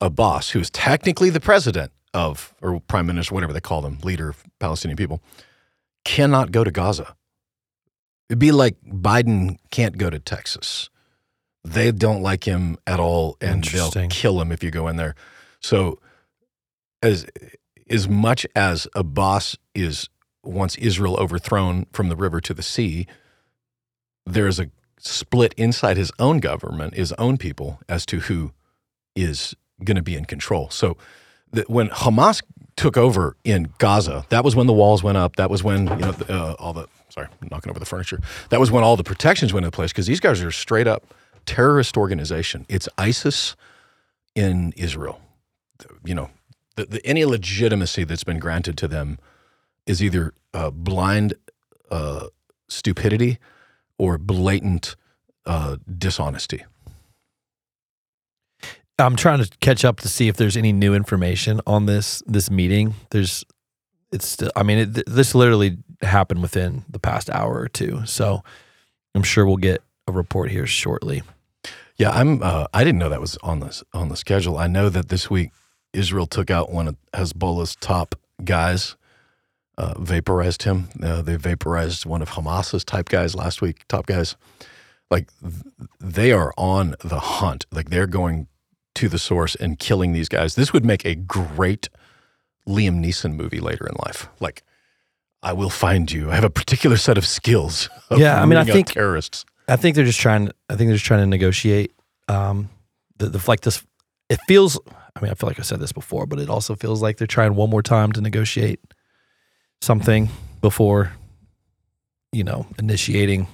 [0.00, 4.30] Abbas, who is technically the president of, or prime minister, whatever they call them, leader
[4.30, 5.20] of Palestinian people,
[6.04, 7.16] cannot go to Gaza.
[8.28, 10.88] It'd be like Biden can't go to Texas.
[11.64, 15.14] They don't like him at all, and they'll kill him if you go in there.
[15.60, 15.98] So,
[17.02, 17.26] as
[17.88, 20.08] as much as Abbas is
[20.42, 23.06] wants Israel overthrown from the river to the sea,
[24.26, 28.52] there's a split inside his own government, his own people, as to who
[29.14, 30.70] is going to be in control.
[30.70, 30.96] So
[31.54, 32.42] the, when Hamas
[32.76, 35.36] took over in Gaza, that was when the walls went up.
[35.36, 38.20] That was when you know uh, all the sorry, I'm knocking over the furniture.
[38.50, 41.14] That was when all the protections went into place because these guys are straight up
[41.46, 42.66] terrorist organization.
[42.68, 43.56] It's ISIS
[44.34, 45.20] in Israel.
[46.04, 46.30] You know,
[46.76, 49.18] the, the, any legitimacy that's been granted to them
[49.86, 51.34] is either uh, blind
[51.90, 52.28] uh,
[52.68, 53.38] stupidity
[53.98, 54.96] or blatant
[55.46, 56.64] uh, dishonesty.
[58.98, 62.50] I'm trying to catch up to see if there's any new information on this this
[62.50, 62.94] meeting.
[63.10, 63.44] There's
[64.12, 68.06] it's I mean it, this literally happened within the past hour or two.
[68.06, 68.42] So
[69.14, 71.22] I'm sure we'll get a report here shortly.
[71.96, 72.42] Yeah, I'm.
[72.42, 74.58] Uh, I didn't know that was on the on the schedule.
[74.58, 75.50] I know that this week
[75.92, 78.96] Israel took out one of Hezbollah's top guys,
[79.78, 80.88] uh, vaporized him.
[81.00, 83.86] Uh, they vaporized one of Hamas's type guys last week.
[83.86, 84.34] Top guys,
[85.08, 87.66] like th- they are on the hunt.
[87.70, 88.48] Like they're going
[88.94, 90.54] to the source and killing these guys.
[90.54, 91.88] This would make a great
[92.68, 94.28] Liam Neeson movie later in life.
[94.40, 94.62] Like,
[95.42, 96.30] I will find you.
[96.30, 97.88] I have a particular set of skills.
[98.10, 99.44] Of Yeah, I mean, I think- terrorists.
[99.66, 100.50] I think they're just trying.
[100.68, 101.92] I think they're just trying to negotiate.
[102.28, 102.68] Um,
[103.16, 103.82] the, the like this.
[104.28, 104.78] It feels.
[105.16, 107.26] I mean, I feel like I said this before, but it also feels like they're
[107.26, 108.80] trying one more time to negotiate
[109.80, 110.28] something
[110.60, 111.12] before,
[112.32, 113.46] you know, initiating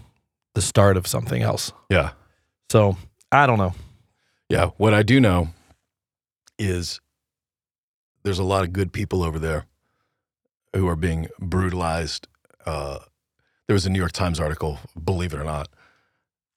[0.54, 1.72] the start of something else.
[1.90, 2.10] Yeah.
[2.70, 2.96] So
[3.30, 3.74] I don't know.
[4.50, 4.70] Yeah.
[4.78, 5.50] What I do know
[6.58, 7.00] is
[8.24, 9.66] there's a lot of good people over there
[10.74, 12.26] who are being brutalized.
[12.66, 12.98] Uh,
[13.68, 15.68] there was a New York Times article, believe it or not,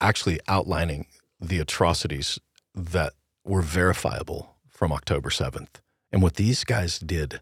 [0.01, 1.05] actually outlining
[1.39, 2.39] the atrocities
[2.73, 3.13] that
[3.45, 5.75] were verifiable from October 7th
[6.11, 7.41] and what these guys did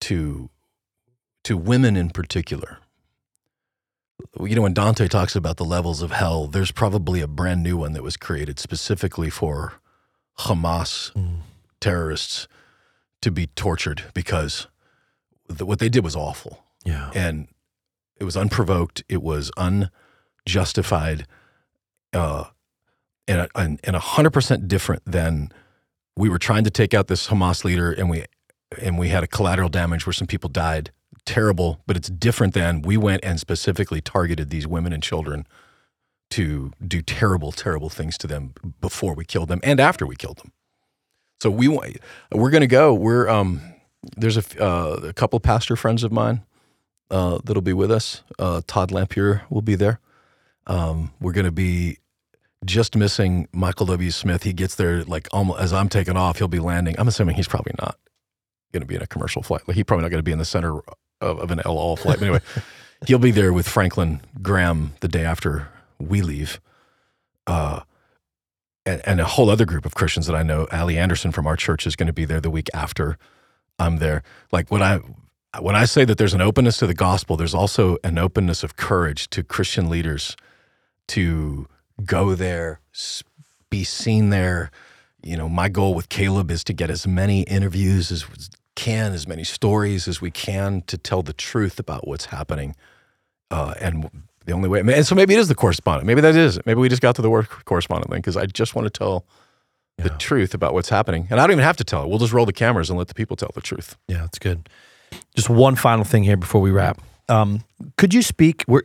[0.00, 0.50] to
[1.44, 2.78] to women in particular.
[4.40, 7.76] You know, when Dante talks about the levels of hell, there's probably a brand new
[7.76, 9.74] one that was created specifically for
[10.40, 11.12] Hamas
[11.80, 12.48] terrorists
[13.22, 14.66] to be tortured because
[15.48, 17.10] the, what they did was awful Yeah.
[17.14, 17.48] and
[18.18, 19.02] it was unprovoked.
[19.08, 19.50] It was
[20.46, 21.26] unjustified,
[22.12, 22.44] uh,
[23.28, 25.52] and and and hundred percent different than
[26.16, 28.24] we were trying to take out this Hamas leader, and we
[28.80, 30.90] and we had a collateral damage where some people died.
[31.30, 35.46] Terrible, but it's different than we went and specifically targeted these women and children
[36.30, 40.38] to do terrible, terrible things to them before we killed them and after we killed
[40.38, 40.50] them.
[41.40, 42.92] So we we're going to go.
[42.92, 43.60] We're um,
[44.16, 46.42] there's a, uh, a couple pastor friends of mine
[47.12, 48.24] uh, that'll be with us.
[48.36, 50.00] Uh, Todd Lampier will be there.
[50.66, 51.98] Um, we're going to be
[52.64, 54.10] just missing Michael W.
[54.10, 54.42] Smith.
[54.42, 56.38] He gets there like almost as I'm taking off.
[56.38, 56.96] He'll be landing.
[56.98, 57.96] I'm assuming he's probably not
[58.72, 59.62] going to be in a commercial flight.
[59.68, 60.80] Like he's probably not going to be in the center
[61.20, 62.18] of, of an El Al flight.
[62.18, 62.40] But anyway,
[63.06, 65.68] he'll be there with Franklin Graham the day after
[65.98, 66.60] we leave.
[67.46, 67.80] Uh,
[68.86, 70.66] and, and a whole other group of Christians that I know.
[70.72, 73.18] Ali Anderson from our church is going to be there the week after
[73.78, 74.22] I'm there.
[74.52, 75.00] Like when I
[75.58, 78.76] when I say that there's an openness to the gospel, there's also an openness of
[78.76, 80.36] courage to Christian leaders
[81.08, 81.66] to
[82.04, 82.80] go there,
[83.68, 84.70] be seen there.
[85.22, 88.24] You know, my goal with Caleb is to get as many interviews as
[88.80, 92.74] can, as many stories as we can to tell the truth about what's happening.
[93.50, 94.10] Uh, and
[94.46, 96.06] the only way, and so maybe it is the correspondent.
[96.06, 96.56] Maybe that is.
[96.56, 96.66] it.
[96.66, 99.24] Maybe we just got to the word correspondent thing because I just want to tell
[99.98, 101.26] the truth about what's happening.
[101.30, 102.08] And I don't even have to tell it.
[102.08, 103.96] We'll just roll the cameras and let the people tell the truth.
[104.08, 104.68] Yeah, that's good.
[105.34, 107.00] Just one final thing here before we wrap.
[107.28, 107.64] Um,
[107.98, 108.64] could you speak?
[108.66, 108.82] We're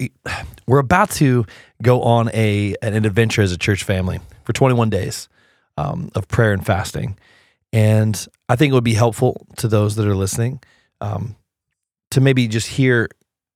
[0.68, 1.46] we're about to
[1.82, 5.30] go on a an adventure as a church family for 21 days
[5.78, 7.18] um, of prayer and fasting,
[7.76, 10.62] and I think it would be helpful to those that are listening
[11.02, 11.36] um,
[12.12, 13.10] to maybe just hear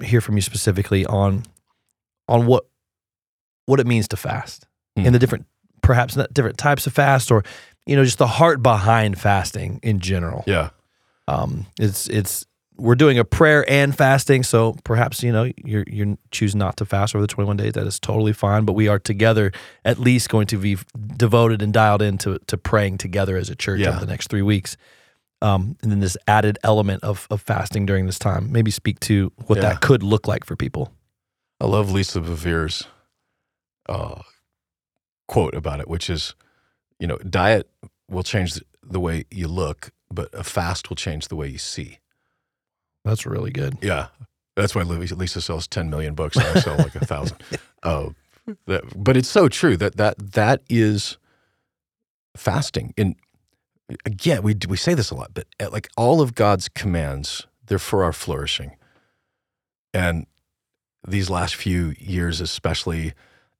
[0.04, 1.44] hear from you specifically on
[2.28, 2.66] on what
[3.66, 4.66] what it means to fast
[4.98, 5.06] Hmm.
[5.06, 5.46] and the different
[5.82, 7.44] perhaps not different types of fast or
[7.86, 10.70] you know just the heart behind fasting in general Yeah.
[11.28, 12.46] um, it's it's
[12.80, 16.86] we're doing a prayer and fasting, so perhaps you know you're you choose not to
[16.86, 17.74] fast over the 21 days.
[17.74, 18.66] That is totally fine.
[18.66, 19.52] But we are together,
[19.86, 20.78] at least going to be
[21.18, 23.90] devoted and dialed into to praying together as a church Yeah.
[23.90, 24.78] over the next three weeks.
[25.42, 28.52] Um, and then this added element of of fasting during this time.
[28.52, 29.70] Maybe speak to what Yeah.
[29.70, 30.92] that could look like for people.
[31.62, 32.88] I love Lisa Bevere's
[33.88, 34.22] uh,
[35.28, 36.36] quote about it, which is,
[37.00, 37.70] you know, diet
[38.10, 42.00] will change the way you look, but a fast will change the way you see.
[43.06, 43.78] That's really good.
[43.82, 44.08] Yeah,
[44.56, 47.38] that's why Lisa Lisa sells ten million books and I sell like a thousand.
[47.82, 48.14] Oh,
[48.66, 51.18] that, but it's so true that that that is
[52.36, 52.94] fasting.
[52.98, 53.16] And
[54.06, 57.80] again, we we say this a lot, but uh, like all of God's commands, they're
[57.80, 58.76] for our flourishing.
[59.94, 60.26] And
[61.08, 63.14] these last few years, especially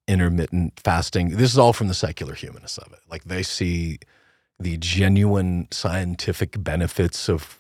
[0.08, 3.00] intermittent fasting, this is all from the secular humanists of it.
[3.10, 4.00] Like they see
[4.60, 7.59] the genuine scientific benefits of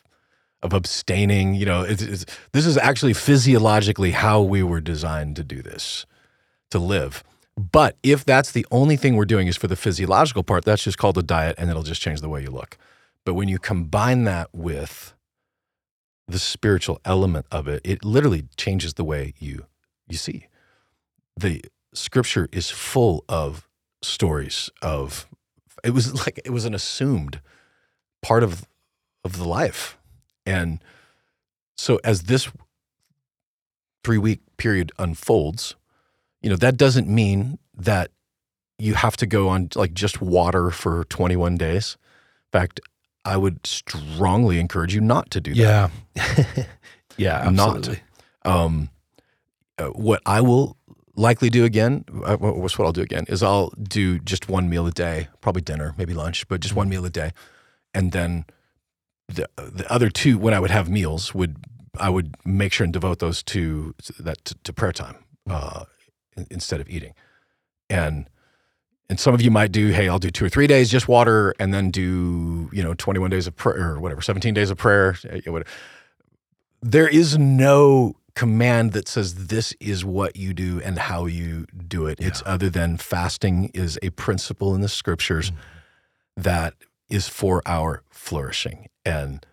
[0.62, 1.54] of abstaining.
[1.54, 6.06] You know, it's, it's, this is actually physiologically how we were designed to do this,
[6.72, 7.24] to live.
[7.58, 10.98] But if that's the only thing we're doing is for the physiological part, that's just
[10.98, 12.78] called a diet, and it'll just change the way you look.
[13.26, 15.14] But when you combine that with
[16.28, 19.66] the spiritual element of it, it literally changes the way you
[20.08, 20.48] you see.
[21.36, 23.68] The scripture is full of
[24.02, 25.28] stories of
[25.84, 27.42] it was like it was an assumed
[28.22, 28.68] part of
[29.24, 29.98] of the life.
[30.50, 30.84] And
[31.78, 32.50] so as this
[34.04, 35.76] 3 week period unfolds,
[36.42, 38.12] you know, that doesn't mean that
[38.78, 41.98] you have to go on like just water for 21 days.
[42.54, 42.80] In fact,
[43.26, 45.92] I would strongly encourage you not to do that.
[46.16, 46.64] Yeah,
[47.18, 47.78] yeah, Not.
[47.78, 48.02] absolutely.
[48.46, 48.90] Um,
[49.78, 50.78] uh, what I will
[51.16, 54.88] likely do again, uh, what's what I'll do again, is I'll do just one meal
[54.88, 57.32] a day, probably dinner, maybe lunch, but just one meal a day,
[57.94, 58.46] and then
[59.30, 61.58] the the other two, when I would have meals, would
[62.00, 65.16] I would make sure and devote those to that to, to prayer time
[65.50, 65.86] uh,
[66.38, 67.14] in- instead of eating.
[67.90, 68.30] and
[69.12, 71.56] and some of you might do, hey, I'll do two or three days just water,
[71.60, 75.18] and then do you know 21 days of prayer or whatever, 17 days of prayer.
[75.30, 75.70] eh, whatever.
[76.82, 82.06] There is no command that says this is what you do and how you do
[82.06, 82.20] it.
[82.22, 85.52] It's other than fasting is a principle in the scriptures
[86.38, 86.74] that
[87.10, 88.88] is for our flourishing.
[89.06, 89.46] And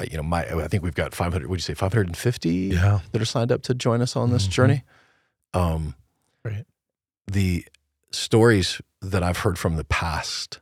[0.00, 1.48] uh, you know, my I think we've got 500.
[1.48, 3.00] Would you say 550 Yeah.
[3.12, 4.50] that are signed up to join us on this Mhm.
[4.50, 4.84] journey?
[5.54, 5.94] Um,
[6.44, 6.64] Right.
[7.26, 7.66] the
[8.10, 10.60] stories that I've heard from the past,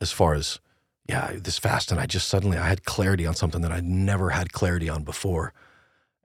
[0.00, 0.60] as far as
[1.08, 4.30] yeah, this fast, and I just suddenly I had clarity on something that I'd never
[4.30, 5.52] had clarity on before.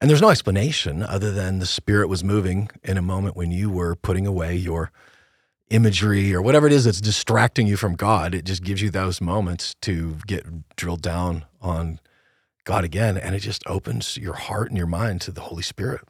[0.01, 3.69] And there's no explanation other than the spirit was moving in a moment when you
[3.69, 4.91] were putting away your
[5.71, 8.35] imagery or whatever it is that's distracting you from God.
[8.35, 10.45] It just gives you those moments to get
[10.75, 11.99] drilled down on
[12.63, 13.17] God again.
[13.17, 16.01] And it just opens your heart and your mind to the Holy Spirit.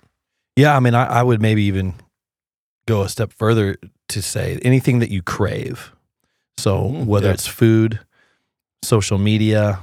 [0.56, 1.94] Yeah, I mean, I, I would maybe even
[2.88, 3.78] go a step further
[4.10, 5.94] to say anything that you crave.
[6.58, 7.34] So Mhm, whether yeah.
[7.34, 8.00] it's food,
[8.84, 9.80] social media,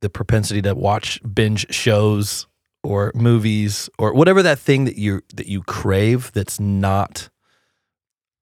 [0.00, 2.46] the propensity to watch binge shows
[2.82, 7.28] or movies or whatever that thing that you that you crave that's not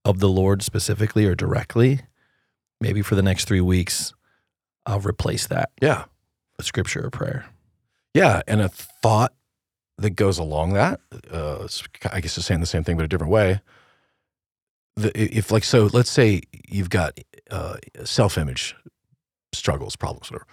[0.08, 2.00] of the Lord specifically or directly,
[2.80, 4.14] maybe for the next three weeks,
[4.86, 6.06] I'll replace that Yeah.
[6.58, 7.44] A scripture or prayer.
[8.14, 9.34] Yeah, and a thought
[9.98, 11.00] that goes along that,
[11.30, 11.68] uh,
[12.10, 13.60] I guess it's saying the same thing but a different way.
[14.96, 17.18] The, if like so, let's say you've got
[17.50, 18.74] uh, self-image
[19.52, 20.46] struggles, problems, whatever.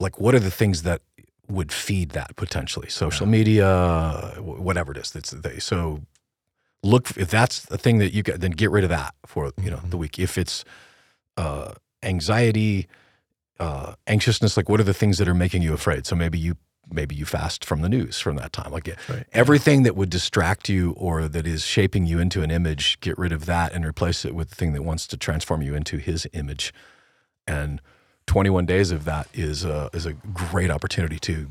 [0.00, 1.02] Like, what are the things that
[1.46, 2.88] would feed that potentially?
[2.88, 5.10] Social media, whatever it is.
[5.10, 6.00] That's they, so.
[6.82, 9.70] Look if that's the thing that you get, then get rid of that for you
[9.70, 10.18] know the week.
[10.18, 10.64] If it's
[11.36, 11.72] uh,
[12.02, 12.86] anxiety,
[13.58, 16.06] uh, anxiousness, like what are the things that are making you afraid?
[16.06, 16.56] So maybe you
[16.90, 18.70] maybe you fast from the news from that time.
[18.70, 19.24] Like Right.
[19.32, 23.32] everything that would distract you or that is shaping you into an image, get rid
[23.32, 26.28] of that and replace it with the thing that wants to transform you into His
[26.32, 26.72] image.
[27.46, 27.80] And
[28.26, 31.48] 21 days of that is a, is a great opportunity to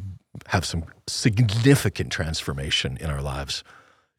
[0.47, 3.63] have some significant transformation in our lives,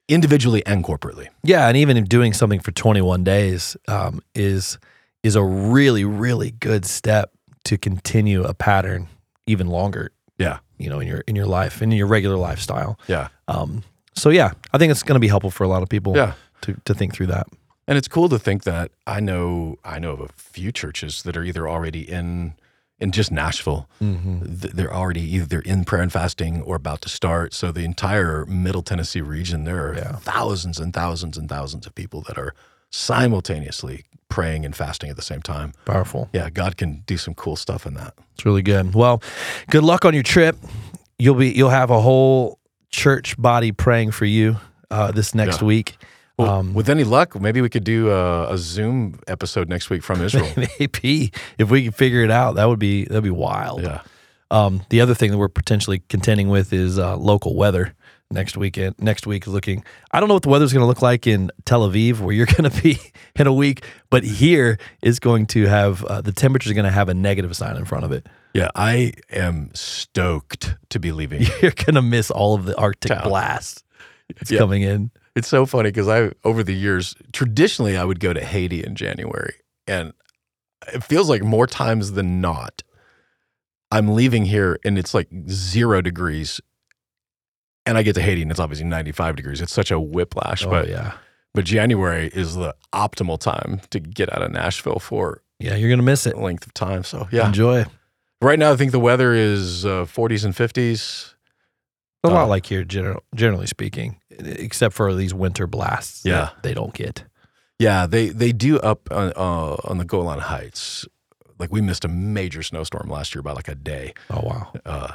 [0.08, 1.28] individually and corporately.
[1.42, 4.78] Yeah, and even doing something for 21 days um, is
[5.22, 7.32] is a really really good step
[7.64, 9.08] to continue a pattern
[9.46, 10.12] even longer.
[10.38, 10.58] Yeah.
[10.78, 12.98] You know, in your in your life and in your regular lifestyle.
[13.08, 13.28] Yeah.
[13.48, 13.82] Um,
[14.14, 16.14] so yeah, I think it's going to be helpful for a lot of people.
[16.16, 16.34] Yeah.
[16.62, 17.46] To to think through that.
[17.88, 21.36] And it's cool to think that I know I know of a few churches that
[21.36, 22.54] are either already in
[22.98, 23.88] in just Nashville.
[24.00, 24.38] Mm-hmm.
[24.42, 27.52] They're already either in prayer and fasting or about to start.
[27.52, 30.16] So the entire Middle Tennessee region, there are Yeah.
[30.16, 32.54] thousands and thousands and thousands of people that are
[32.90, 35.72] simultaneously praying and fasting at the same time.
[35.84, 36.28] Powerful.
[36.32, 38.14] Yeah, God can do some cool stuff in that.
[38.34, 38.94] It's really good.
[38.94, 39.22] Well,
[39.70, 40.56] good luck on your trip.
[41.18, 42.58] You'll be you'll have a whole
[42.90, 44.56] church body praying for you
[44.90, 45.66] uh, this next Yeah.
[45.68, 45.96] week.
[46.38, 50.02] Well, Um, with any luck, maybe we could do a, a Zoom episode next week
[50.02, 50.48] from Israel.
[50.56, 53.82] Maybe if we can figure it out, that would be that'd be wild.
[53.82, 54.00] yeah.
[54.50, 57.94] Um, the other thing that we're potentially contending with is uh, local weather
[58.30, 58.94] next weekend.
[59.00, 59.82] Next week looking.
[60.12, 62.46] I don't know what the weather's going to look like in Tel Aviv, where you're
[62.56, 62.96] going to be
[63.34, 66.92] in a week, but here is going to have uh, the temperature is going to
[66.92, 68.28] have a negative sign in front of it.
[68.54, 71.42] Yeah, I am stoked to be leaving.
[71.62, 73.24] You're going to miss all of the Arctic Town.
[73.28, 73.82] blast
[74.28, 74.58] that's Yeah.
[74.58, 75.10] coming in.
[75.36, 78.94] It's so funny because I, over the years, traditionally I would go to Haiti in
[78.96, 79.54] January,
[79.86, 80.14] and
[80.92, 82.82] it feels like more times than not,
[83.90, 86.60] I'm leaving here and it's like zero degrees,
[87.84, 89.60] and I get to Haiti and it's obviously 95 degrees.
[89.60, 91.12] It's such a whiplash, Oh but yeah,
[91.54, 96.02] but January is the optimal time to get out of Nashville for yeah, you're to
[96.02, 96.36] miss it.
[96.38, 97.04] length of time.
[97.04, 97.84] So yeah, Enjoy.
[98.42, 101.34] right now I think the weather is uh, 40s and 50s.
[102.24, 106.22] A lot Uh, like here, general, generally speaking, except for these winter blasts.
[106.22, 106.50] that Yeah.
[106.62, 107.24] they don't get.
[107.78, 111.06] Yeah, they they do up on, uh, on the Golan Heights.
[111.58, 114.14] Like we missed a major snowstorm last year by like a day.
[114.30, 114.72] Oh wow.
[114.84, 115.12] Uh,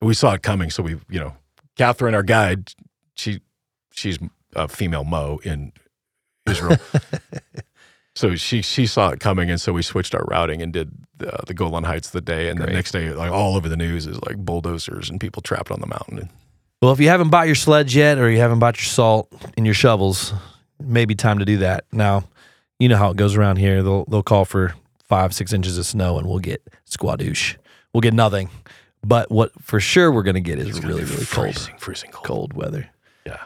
[0.00, 1.34] we saw it coming, so we, you know,
[1.76, 2.72] Catherine, our guide,
[3.16, 3.40] she
[3.92, 4.18] she's
[4.54, 5.72] a female Mo in
[6.48, 6.76] Israel,
[8.16, 11.38] so she she saw it coming, and so we switched our routing and did the,
[11.46, 12.68] the Golan Heights the day, and Great.
[12.70, 15.80] the next day, like all over the news, is like bulldozers and people trapped on
[15.80, 16.30] the mountain.
[16.80, 19.66] Well, if you haven't bought your sleds yet, or you haven't bought your salt and
[19.66, 20.32] your shovels,
[20.82, 21.84] maybe time to do that.
[21.92, 22.24] Now,
[22.78, 23.82] you know how it goes around here.
[23.82, 27.56] They'll they'll call for five six inches of snow, and we'll get squadouche.
[27.92, 28.48] We'll get nothing.
[29.04, 32.24] But what for sure we're going to get is really really cold freezing, freezing cold.
[32.24, 32.88] cold weather.
[33.26, 33.42] Yeah.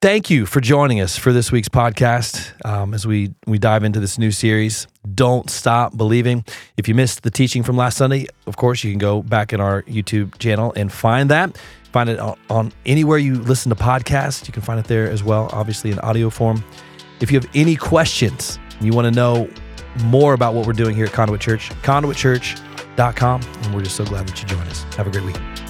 [0.00, 3.98] Thank you for joining us for this week's podcast um, as we, we dive into
[3.98, 6.44] this new series, Don't Stop Believing.
[6.76, 9.60] If you missed the teaching from last Sunday, of course, you can go back in
[9.60, 11.58] our YouTube channel and find that.
[11.90, 14.46] Find it on, on anywhere you listen to podcasts.
[14.46, 16.62] You can find it there as well, obviously in audio form.
[17.20, 19.50] If you have any questions, you want to know
[20.04, 23.42] more about what we're doing here at Conduit Church, conduitchurch.com.
[23.42, 24.84] And we're just so glad that you joined us.
[24.94, 25.67] Have a great week.